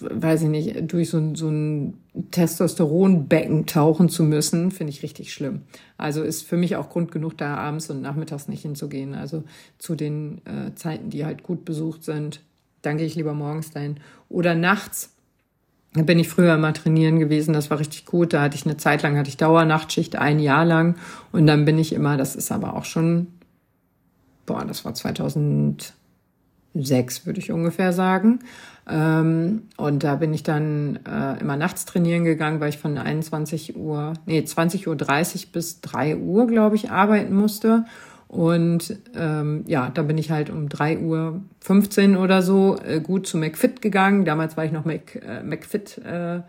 [0.00, 1.94] weiß ich nicht, durch so, so ein
[2.30, 5.62] Testosteronbecken tauchen zu müssen, finde ich richtig schlimm.
[5.96, 9.14] Also ist für mich auch Grund genug, da abends und nachmittags nicht hinzugehen.
[9.14, 9.44] Also
[9.78, 12.40] zu den äh, Zeiten, die halt gut besucht sind,
[12.82, 13.96] dann gehe ich lieber morgens dahin.
[14.28, 15.12] Oder nachts
[15.94, 18.32] da bin ich früher immer trainieren gewesen, das war richtig gut.
[18.32, 20.96] Da hatte ich eine Zeit lang, hatte ich Dauernachtschicht, ein Jahr lang.
[21.32, 23.26] Und dann bin ich immer, das ist aber auch schon,
[24.46, 24.94] boah, das war
[26.74, 28.40] 2006, würde ich ungefähr sagen.
[28.88, 33.76] Ähm, und da bin ich dann äh, immer nachts trainieren gegangen, weil ich von 21
[33.76, 34.86] Uhr, nee, 20.30
[35.46, 37.84] Uhr bis 3 Uhr, glaube ich, arbeiten musste.
[38.26, 43.26] Und ähm, ja, da bin ich halt um drei Uhr 15 oder so äh, gut
[43.26, 44.24] zu McFit gegangen.
[44.24, 46.40] Damals war ich noch Mac, äh, McFit äh,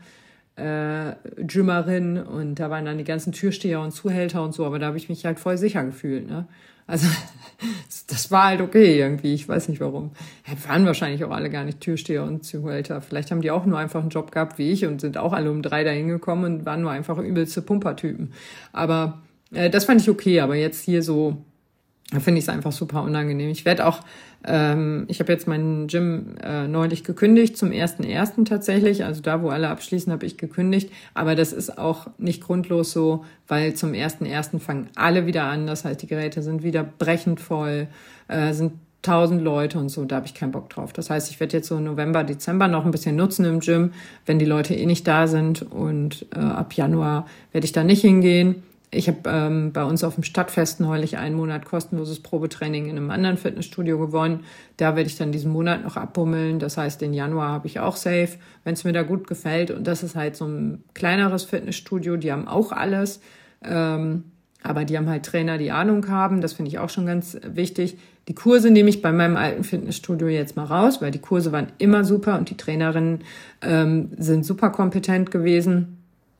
[0.55, 4.87] äh, Gymmerin und da waren dann die ganzen Türsteher und Zuhälter und so, aber da
[4.87, 6.27] habe ich mich halt voll sicher gefühlt.
[6.27, 6.47] Ne?
[6.87, 7.07] Also
[8.07, 10.11] das war halt okay irgendwie, ich weiß nicht warum.
[10.67, 13.01] Waren wahrscheinlich auch alle gar nicht Türsteher und Zuhälter.
[13.01, 15.51] Vielleicht haben die auch nur einfach einen Job gehabt wie ich und sind auch alle
[15.51, 18.33] um drei dahin gekommen und waren nur einfach übelste Pumpertypen.
[18.71, 19.21] Aber
[19.51, 21.43] äh, das fand ich okay, aber jetzt hier so
[22.13, 23.49] da finde ich es einfach super unangenehm.
[23.49, 24.01] Ich werde auch,
[24.45, 29.05] ähm, ich habe jetzt meinen Gym äh, neulich gekündigt, zum ersten ersten tatsächlich.
[29.05, 30.91] Also da, wo alle abschließen, habe ich gekündigt.
[31.13, 35.67] Aber das ist auch nicht grundlos so, weil zum ersten ersten fangen alle wieder an.
[35.67, 37.87] Das heißt, die Geräte sind wieder brechend voll,
[38.27, 40.93] äh, sind tausend Leute und so, da habe ich keinen Bock drauf.
[40.93, 43.91] Das heißt, ich werde jetzt so November, Dezember noch ein bisschen nutzen im Gym,
[44.25, 45.61] wenn die Leute eh nicht da sind.
[45.61, 48.63] Und äh, ab Januar werde ich da nicht hingehen.
[48.93, 53.09] Ich habe ähm, bei uns auf dem Stadtfest neulich einen Monat kostenloses Probetraining in einem
[53.09, 54.45] anderen Fitnessstudio gewonnen.
[54.77, 56.59] Da werde ich dann diesen Monat noch abbummeln.
[56.59, 58.29] Das heißt, den Januar habe ich auch safe,
[58.63, 59.71] wenn es mir da gut gefällt.
[59.71, 62.17] Und das ist halt so ein kleineres Fitnessstudio.
[62.17, 63.21] Die haben auch alles.
[63.63, 64.25] Ähm,
[64.63, 66.41] aber die haben halt Trainer, die Ahnung haben.
[66.41, 67.97] Das finde ich auch schon ganz wichtig.
[68.29, 71.67] Die Kurse nehme ich bei meinem alten Fitnessstudio jetzt mal raus, weil die Kurse waren
[71.77, 73.19] immer super und die Trainerinnen
[73.61, 75.97] ähm, sind super kompetent gewesen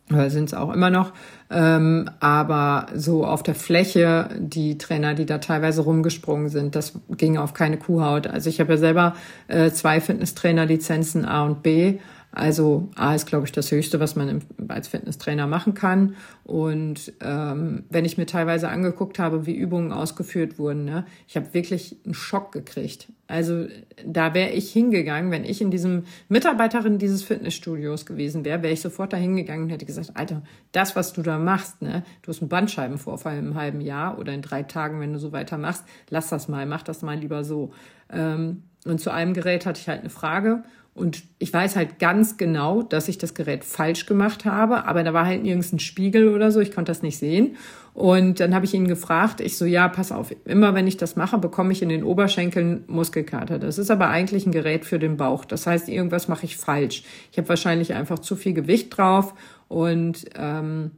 [0.09, 1.11] oder sind es auch immer noch.
[1.53, 7.37] Ähm, aber so auf der Fläche, die Trainer, die da teilweise rumgesprungen sind, das ging
[7.37, 8.27] auf keine Kuhhaut.
[8.27, 9.15] Also ich habe ja selber
[9.47, 11.99] äh, zwei Fitnesstrainer-Lizenzen A und B
[12.33, 16.15] also A ist, glaube ich, das Höchste, was man als Fitnesstrainer machen kann.
[16.43, 21.53] Und ähm, wenn ich mir teilweise angeguckt habe, wie Übungen ausgeführt wurden, ne, ich habe
[21.53, 23.07] wirklich einen Schock gekriegt.
[23.27, 23.67] Also
[24.05, 28.81] da wäre ich hingegangen, wenn ich in diesem Mitarbeiterin dieses Fitnessstudios gewesen wäre, wäre ich
[28.81, 30.43] sofort da hingegangen und hätte gesagt, Alter,
[30.73, 34.41] das, was du da machst, ne, du hast einen Bandscheibenvorfall im halben Jahr oder in
[34.41, 37.71] drei Tagen, wenn du so weitermachst, lass das mal, mach das mal lieber so.
[38.11, 40.63] Ähm, und zu einem Gerät hatte ich halt eine Frage
[40.95, 45.11] und ich weiß halt ganz genau, dass ich das Gerät falsch gemacht habe, aber da
[45.11, 47.55] war halt nirgends ein Spiegel oder so, ich konnte das nicht sehen.
[47.95, 51.15] Und dann habe ich ihn gefragt, ich so, ja, pass auf, immer wenn ich das
[51.15, 53.57] mache, bekomme ich in den Oberschenkeln Muskelkater.
[53.57, 55.45] Das ist aber eigentlich ein Gerät für den Bauch.
[55.45, 57.03] Das heißt, irgendwas mache ich falsch.
[57.31, 59.33] Ich habe wahrscheinlich einfach zu viel Gewicht drauf
[59.67, 60.91] und ähm,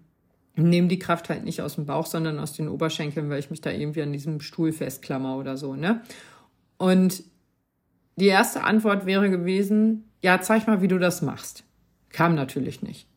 [0.56, 3.62] nehme die Kraft halt nicht aus dem Bauch, sondern aus den Oberschenkeln, weil ich mich
[3.62, 6.02] da irgendwie an diesem Stuhl festklammer oder so, ne?
[6.78, 7.24] Und
[8.16, 11.64] die erste Antwort wäre gewesen, ja, zeig mal, wie du das machst.
[12.10, 13.08] Kam natürlich nicht.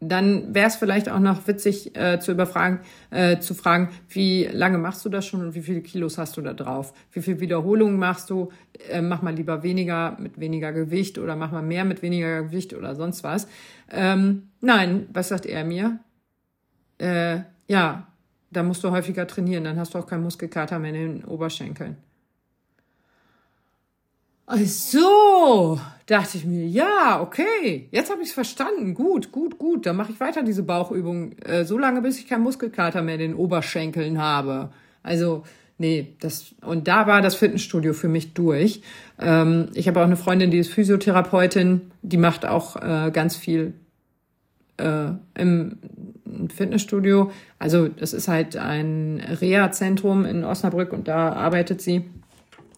[0.00, 4.76] Dann wäre es vielleicht auch noch witzig äh, zu überfragen, äh, zu fragen, wie lange
[4.76, 6.92] machst du das schon und wie viele Kilos hast du da drauf?
[7.12, 8.50] Wie viele Wiederholungen machst du?
[8.90, 12.74] Äh, mach mal lieber weniger mit weniger Gewicht oder mach mal mehr mit weniger Gewicht
[12.74, 13.48] oder sonst was.
[13.90, 15.98] Ähm, nein, was sagt er mir?
[16.98, 18.06] Äh, ja,
[18.50, 21.96] da musst du häufiger trainieren, dann hast du auch keinen Muskelkater mehr in den Oberschenkeln.
[24.48, 28.94] Ach so, dachte ich mir, ja, okay, jetzt habe ich es verstanden.
[28.94, 29.86] Gut, gut, gut.
[29.86, 33.20] Dann mache ich weiter diese Bauchübung, äh, so lange, bis ich keinen Muskelkater mehr in
[33.20, 34.70] den Oberschenkeln habe.
[35.02, 35.42] Also,
[35.78, 38.82] nee, das und da war das Fitnessstudio für mich durch.
[39.18, 43.74] Ähm, ich habe auch eine Freundin, die ist Physiotherapeutin, die macht auch äh, ganz viel
[44.76, 45.78] äh, im
[46.54, 47.32] Fitnessstudio.
[47.58, 52.04] Also, das ist halt ein Reha-Zentrum in Osnabrück und da arbeitet sie.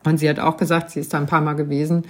[0.09, 2.05] Und sie hat auch gesagt, sie ist da ein paar Mal gewesen.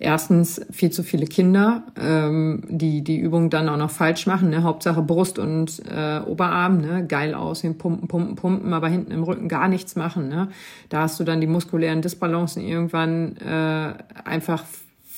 [0.00, 4.50] Erstens viel zu viele Kinder, ähm, die die Übung dann auch noch falsch machen.
[4.50, 4.62] Ne?
[4.62, 7.04] Hauptsache Brust und äh, Oberarm, ne?
[7.04, 10.28] geil aussehen, pumpen, pumpen, pumpen, aber hinten im Rücken gar nichts machen.
[10.28, 10.48] Ne?
[10.88, 13.94] Da hast du dann die muskulären Disbalancen irgendwann äh,
[14.24, 14.64] einfach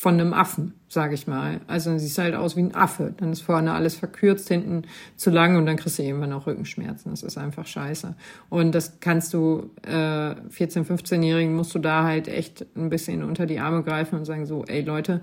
[0.01, 1.61] von einem Affen, sage ich mal.
[1.67, 3.13] Also siehst halt aus wie ein Affe.
[3.19, 4.85] Dann ist vorne alles verkürzt, hinten
[5.17, 7.11] zu lang und dann kriegst du irgendwann auch Rückenschmerzen.
[7.11, 8.15] Das ist einfach scheiße.
[8.49, 13.45] Und das kannst du, äh, 14-, 15-Jährigen musst du da halt echt ein bisschen unter
[13.45, 15.21] die Arme greifen und sagen so, ey Leute,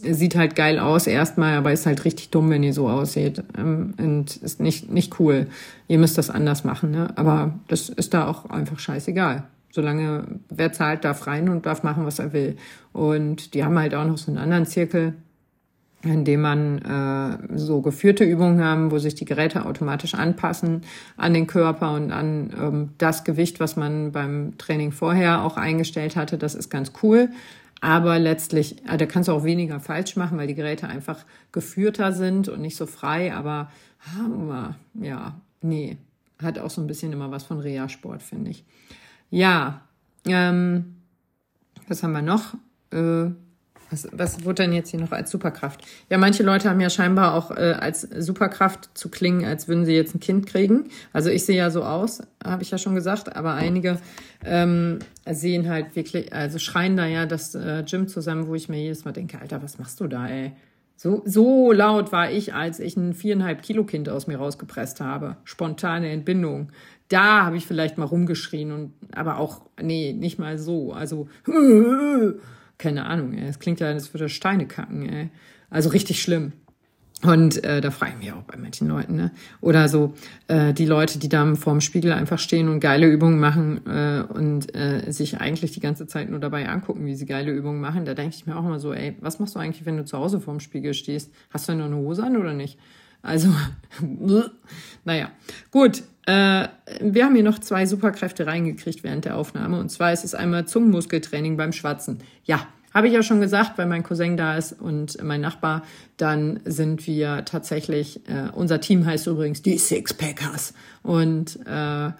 [0.00, 3.44] sieht halt geil aus erstmal, aber ist halt richtig dumm, wenn ihr so aussieht.
[3.58, 5.48] Ähm, und ist nicht, nicht cool.
[5.88, 7.10] Ihr müsst das anders machen, ne?
[7.16, 9.44] Aber das ist da auch einfach scheißegal.
[9.76, 12.56] Solange wer zahlt, darf rein und darf machen, was er will.
[12.94, 15.12] Und die haben halt auch noch so einen anderen Zirkel,
[16.02, 20.80] in dem man äh, so geführte Übungen haben, wo sich die Geräte automatisch anpassen
[21.18, 26.16] an den Körper und an ähm, das Gewicht, was man beim Training vorher auch eingestellt
[26.16, 26.38] hatte.
[26.38, 27.28] Das ist ganz cool.
[27.82, 31.18] Aber letztlich, äh, da kannst du auch weniger falsch machen, weil die Geräte einfach
[31.52, 33.34] geführter sind und nicht so frei.
[33.34, 33.70] Aber
[34.94, 35.98] ja, nee,
[36.42, 38.64] hat auch so ein bisschen immer was von Reha-Sport, finde ich.
[39.30, 39.82] Ja,
[40.26, 40.96] ähm,
[41.88, 42.54] was haben wir noch?
[42.92, 43.30] Äh,
[43.90, 45.80] was, was wurde denn jetzt hier noch als Superkraft?
[46.10, 49.94] Ja, manche Leute haben ja scheinbar auch äh, als Superkraft zu klingen, als würden sie
[49.94, 50.88] jetzt ein Kind kriegen.
[51.12, 53.98] Also ich sehe ja so aus, habe ich ja schon gesagt, aber einige
[54.44, 54.98] ähm,
[55.30, 59.04] sehen halt wirklich, also schreien da ja das äh, Gym zusammen, wo ich mir jedes
[59.04, 60.52] Mal denke, Alter, was machst du da, ey?
[60.98, 65.36] So, so laut war ich, als ich ein viereinhalb Kilo Kind aus mir rausgepresst habe.
[65.44, 66.72] Spontane Entbindung
[67.08, 70.92] da habe ich vielleicht mal rumgeschrien und aber auch, nee, nicht mal so.
[70.92, 71.28] Also,
[72.78, 73.48] keine Ahnung, ey.
[73.48, 75.30] Es klingt ja, als würde Steine kacken, ey.
[75.70, 76.52] Also richtig schlimm.
[77.22, 79.30] Und äh, da frage ich mich auch bei manchen Leuten, ne?
[79.62, 80.12] Oder so
[80.48, 84.74] äh, die Leute, die da vorm Spiegel einfach stehen und geile Übungen machen äh, und
[84.76, 88.04] äh, sich eigentlich die ganze Zeit nur dabei angucken, wie sie geile Übungen machen.
[88.04, 90.18] Da denke ich mir auch immer so, ey, was machst du eigentlich, wenn du zu
[90.18, 91.32] Hause vorm Spiegel stehst?
[91.50, 92.78] Hast du denn noch eine Hose an oder nicht?
[93.22, 93.48] Also,
[95.04, 95.30] naja,
[95.70, 96.02] gut.
[96.26, 96.68] Äh,
[97.00, 99.78] wir haben hier noch zwei Superkräfte reingekriegt während der Aufnahme.
[99.80, 102.18] Und zwar ist es einmal Zungenmuskeltraining beim Schwatzen.
[102.44, 105.82] Ja, habe ich ja schon gesagt, weil mein Cousin da ist und mein Nachbar,
[106.16, 110.74] dann sind wir tatsächlich, äh, unser Team heißt übrigens die Sixpackers.
[111.02, 112.10] Und äh,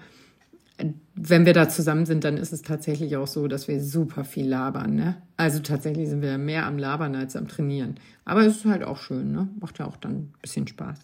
[1.15, 4.47] wenn wir da zusammen sind, dann ist es tatsächlich auch so, dass wir super viel
[4.47, 4.95] labern.
[4.95, 5.17] Ne?
[5.39, 7.95] Also tatsächlich sind wir mehr am Labern als am Trainieren.
[8.27, 9.49] Aber es ist halt auch schön, ne?
[9.59, 11.01] macht ja auch dann ein bisschen Spaß.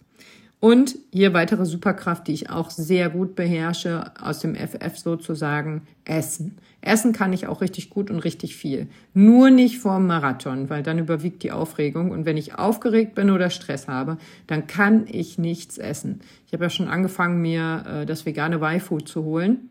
[0.63, 6.57] Und hier weitere Superkraft, die ich auch sehr gut beherrsche, aus dem FF sozusagen, Essen.
[6.81, 8.87] Essen kann ich auch richtig gut und richtig viel.
[9.13, 12.13] Nur nicht vor dem Marathon, weil dann überwiegt die Aufregung.
[12.13, 16.21] Und wenn ich aufgeregt bin oder Stress habe, dann kann ich nichts essen.
[16.47, 19.69] Ich habe ja schon angefangen, mir äh, das vegane Y-Food zu holen.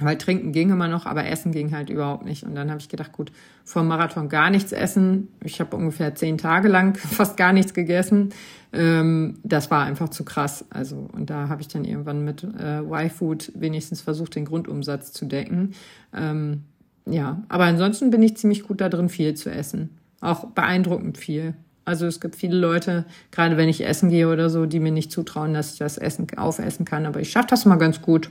[0.00, 2.44] Weil trinken ging immer noch, aber essen ging halt überhaupt nicht.
[2.44, 3.32] Und dann habe ich gedacht, gut,
[3.64, 5.28] vor dem Marathon gar nichts essen.
[5.42, 8.30] Ich habe ungefähr zehn Tage lang fast gar nichts gegessen.
[8.72, 10.64] Ähm, das war einfach zu krass.
[10.70, 15.24] Also und da habe ich dann irgendwann mit äh, Y-Food wenigstens versucht, den Grundumsatz zu
[15.24, 15.74] decken.
[16.14, 16.62] Ähm,
[17.06, 19.98] ja, aber ansonsten bin ich ziemlich gut da drin, viel zu essen.
[20.20, 21.54] Auch beeindruckend viel.
[21.84, 25.10] Also es gibt viele Leute, gerade wenn ich essen gehe oder so, die mir nicht
[25.10, 27.06] zutrauen, dass ich das Essen aufessen kann.
[27.06, 28.30] Aber ich schaffe das mal ganz gut.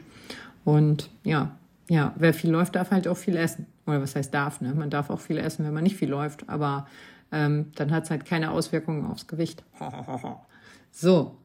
[0.67, 1.57] Und ja,
[1.87, 3.67] ja, wer viel läuft, darf halt auch viel essen.
[3.85, 4.73] Oder was heißt darf, ne?
[4.75, 6.87] Man darf auch viel essen, wenn man nicht viel läuft, aber
[7.31, 9.63] ähm, dann hat es halt keine Auswirkungen aufs Gewicht.
[10.91, 11.37] so,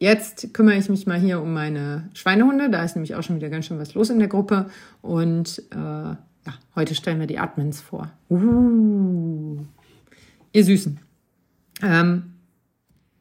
[0.00, 2.70] jetzt kümmere ich mich mal hier um meine Schweinehunde.
[2.70, 4.68] Da ist nämlich auch schon wieder ganz schön was los in der Gruppe.
[5.00, 6.18] Und äh, ja,
[6.74, 8.10] heute stellen wir die Admins vor.
[8.30, 9.64] Uh,
[10.50, 10.98] ihr Süßen.
[11.82, 12.33] Ähm,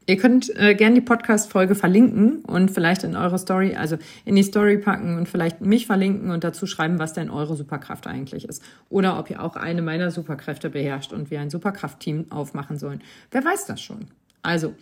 [0.05, 4.43] Ihr könnt äh, gerne die Podcast-Folge verlinken und vielleicht in eure Story, also in die
[4.43, 8.61] Story packen und vielleicht mich verlinken und dazu schreiben, was denn eure Superkraft eigentlich ist.
[8.89, 13.01] Oder ob ihr auch eine meiner Superkräfte beherrscht und wir ein Superkraftteam aufmachen sollen.
[13.31, 14.07] Wer weiß das schon?
[14.43, 14.73] Also,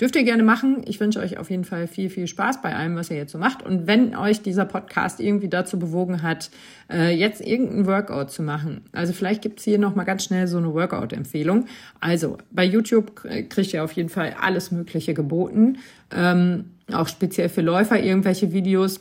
[0.00, 0.82] dürft ihr gerne machen.
[0.86, 3.38] Ich wünsche euch auf jeden Fall viel, viel Spaß bei allem, was ihr jetzt so
[3.38, 3.62] macht.
[3.62, 6.50] Und wenn euch dieser Podcast irgendwie dazu bewogen hat,
[6.90, 10.72] äh, jetzt irgendein Workout zu machen, also vielleicht gibt's hier nochmal ganz schnell so eine
[10.72, 11.66] Workout-Empfehlung.
[12.00, 15.78] Also, bei YouTube kriegt ihr auf jeden Fall alles Mögliche geboten.
[16.10, 19.00] Ähm, auch speziell für Läufer irgendwelche Videos.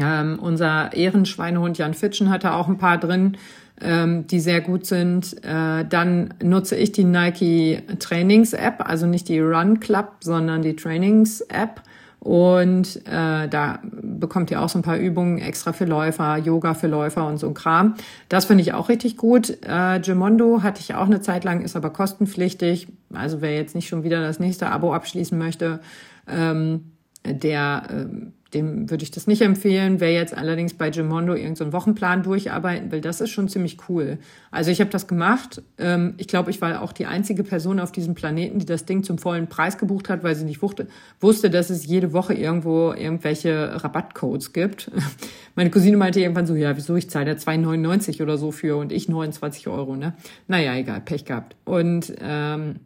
[0.00, 3.36] Ähm, unser Ehrenschweinehund Jan Fitschen hatte auch ein paar drin
[3.80, 5.36] ähm, die sehr gut sind.
[5.44, 10.76] Äh, dann nutze ich die Nike Trainings App, also nicht die Run Club, sondern die
[10.76, 11.82] Trainings App.
[12.20, 16.86] Und äh, da bekommt ihr auch so ein paar Übungen extra für Läufer, Yoga für
[16.86, 17.96] Läufer und so ein Kram.
[18.30, 19.58] Das finde ich auch richtig gut.
[19.60, 22.88] Äh, Gemondo hatte ich auch eine Zeit lang, ist aber kostenpflichtig.
[23.12, 25.80] Also wer jetzt nicht schon wieder das nächste Abo abschließen möchte,
[26.26, 26.93] ähm,
[27.24, 30.00] der ähm, dem würde ich das nicht empfehlen.
[30.00, 34.18] Wer jetzt allerdings bei Gimondo irgendeinen so Wochenplan durcharbeiten will, das ist schon ziemlich cool.
[34.50, 35.62] Also ich habe das gemacht.
[35.78, 39.02] Ähm, ich glaube, ich war auch die einzige Person auf diesem Planeten, die das Ding
[39.02, 43.82] zum vollen Preis gebucht hat, weil sie nicht wusste, dass es jede Woche irgendwo irgendwelche
[43.82, 44.90] Rabattcodes gibt.
[45.56, 48.92] Meine Cousine meinte irgendwann so, ja, wieso, ich zahle da 2,99 oder so für und
[48.92, 50.14] ich 29 Euro, ne?
[50.48, 51.56] Naja, egal, Pech gehabt.
[51.64, 52.80] Und ähm,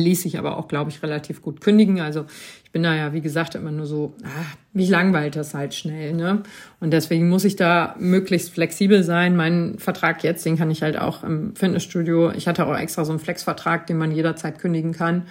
[0.00, 2.00] ließ sich aber auch, glaube ich, relativ gut kündigen.
[2.00, 2.26] Also
[2.64, 6.14] ich bin da ja, wie gesagt, immer nur so, ah, mich langweilt das halt schnell.
[6.14, 6.42] Ne?
[6.80, 9.36] Und deswegen muss ich da möglichst flexibel sein.
[9.36, 12.30] Mein Vertrag jetzt, den kann ich halt auch im Fitnessstudio.
[12.32, 15.22] Ich hatte auch extra so einen Flexvertrag, den man jederzeit kündigen kann.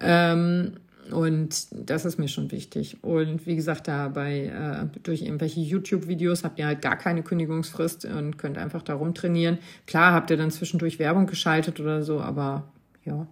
[0.00, 0.72] Ähm,
[1.12, 3.02] und das ist mir schon wichtig.
[3.02, 8.04] Und wie gesagt, da bei äh, durch irgendwelche YouTube-Videos habt ihr halt gar keine Kündigungsfrist
[8.04, 9.58] und könnt einfach da rumtrainieren.
[9.86, 12.64] Klar habt ihr dann zwischendurch Werbung geschaltet oder so, aber
[13.04, 13.26] ja.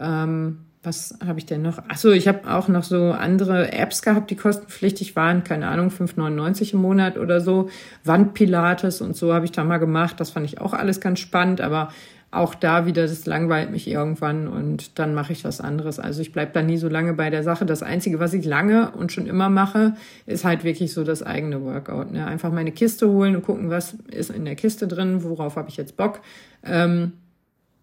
[0.00, 1.78] Ähm, was habe ich denn noch?
[1.88, 5.44] Achso, ich habe auch noch so andere Apps gehabt, die kostenpflichtig waren.
[5.44, 7.68] Keine Ahnung, 5,99 im Monat oder so.
[8.04, 10.18] Wandpilates und so habe ich da mal gemacht.
[10.18, 11.90] Das fand ich auch alles ganz spannend, aber
[12.30, 15.98] auch da wieder, das langweilt mich irgendwann und dann mache ich was anderes.
[15.98, 17.66] Also ich bleib da nie so lange bei der Sache.
[17.66, 19.96] Das Einzige, was ich lange und schon immer mache,
[20.26, 22.12] ist halt wirklich so das eigene Workout.
[22.12, 22.24] Ne?
[22.24, 25.76] Einfach meine Kiste holen und gucken, was ist in der Kiste drin, worauf habe ich
[25.76, 26.20] jetzt Bock.
[26.64, 27.12] Ähm,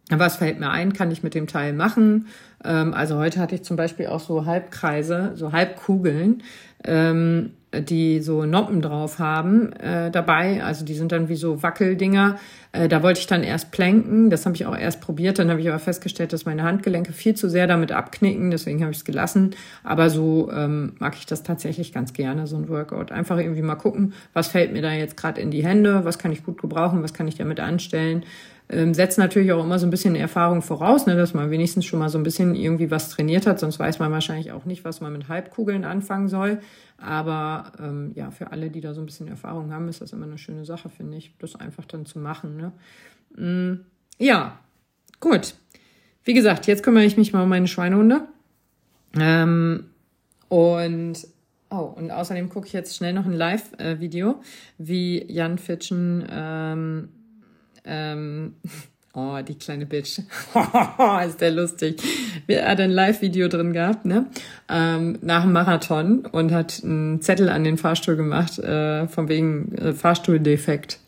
[0.09, 2.27] was fällt mir ein, kann ich mit dem Teil machen.
[2.63, 6.43] Ähm, also heute hatte ich zum Beispiel auch so Halbkreise, so Halbkugeln,
[6.85, 10.63] ähm, die so Noppen drauf haben äh, dabei.
[10.63, 12.37] Also die sind dann wie so Wackeldinger.
[12.71, 14.29] Äh, da wollte ich dann erst planken.
[14.29, 15.39] Das habe ich auch erst probiert.
[15.39, 18.49] Dann habe ich aber festgestellt, dass meine Handgelenke viel zu sehr damit abknicken.
[18.49, 19.55] Deswegen habe ich es gelassen.
[19.83, 23.11] Aber so ähm, mag ich das tatsächlich ganz gerne, so ein Workout.
[23.11, 26.31] Einfach irgendwie mal gucken, was fällt mir da jetzt gerade in die Hände, was kann
[26.31, 28.23] ich gut gebrauchen, was kann ich damit anstellen
[28.69, 31.99] ähm, setzt natürlich auch immer so ein bisschen Erfahrung voraus, ne, dass man wenigstens schon
[31.99, 34.99] mal so ein bisschen irgendwie was trainiert hat, sonst weiß man wahrscheinlich auch nicht, was
[34.99, 36.59] man mit Halbkugeln anfangen soll.
[36.97, 40.25] Aber ähm, ja, für alle, die da so ein bisschen Erfahrung haben, ist das immer
[40.25, 42.57] eine schöne Sache, finde ich, das einfach dann zu machen.
[42.57, 42.71] Ne?
[43.35, 43.85] Mm,
[44.17, 44.59] ja,
[45.19, 45.53] gut.
[46.23, 48.27] Wie gesagt, jetzt kümmere ich mich mal um meine Schweinehunde.
[49.17, 49.85] Ähm,
[50.49, 51.27] und
[51.69, 54.41] Oh, und außerdem gucke ich jetzt schnell noch ein Live-Video,
[54.77, 57.09] wie Jan Fitschen ähm,
[57.87, 58.55] ähm,
[59.19, 60.19] Oh, die kleine Bitch.
[61.27, 61.99] ist der lustig.
[62.45, 64.27] Er hat ein Live-Video drin gehabt, ne?
[64.69, 69.73] Ähm, nach dem Marathon und hat einen Zettel an den Fahrstuhl gemacht, äh, von wegen
[69.73, 70.99] äh, Fahrstuhldefekt.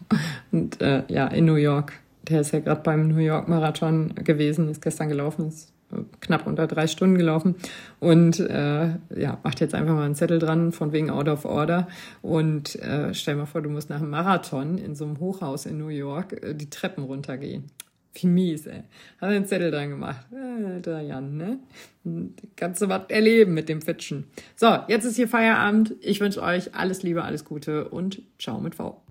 [0.50, 1.92] Und äh, ja, in New York.
[2.28, 5.71] Der ist ja gerade beim New York Marathon gewesen, ist gestern gelaufen, ist
[6.20, 7.56] knapp unter drei Stunden gelaufen
[8.00, 11.88] und äh, ja, macht jetzt einfach mal einen Zettel dran von wegen Out of Order
[12.22, 15.78] und äh, stell mal vor, du musst nach einem Marathon in so einem Hochhaus in
[15.78, 17.64] New York äh, die Treppen runtergehen.
[18.14, 18.82] Wie mies, ey.
[19.20, 20.26] Hat einen Zettel dran gemacht.
[20.66, 21.58] Alter Jan, ne?
[22.56, 24.26] Kannst du was erleben mit dem Fitschen.
[24.54, 25.94] So, jetzt ist hier Feierabend.
[26.00, 29.02] Ich wünsche euch alles Liebe, alles Gute und ciao mit V.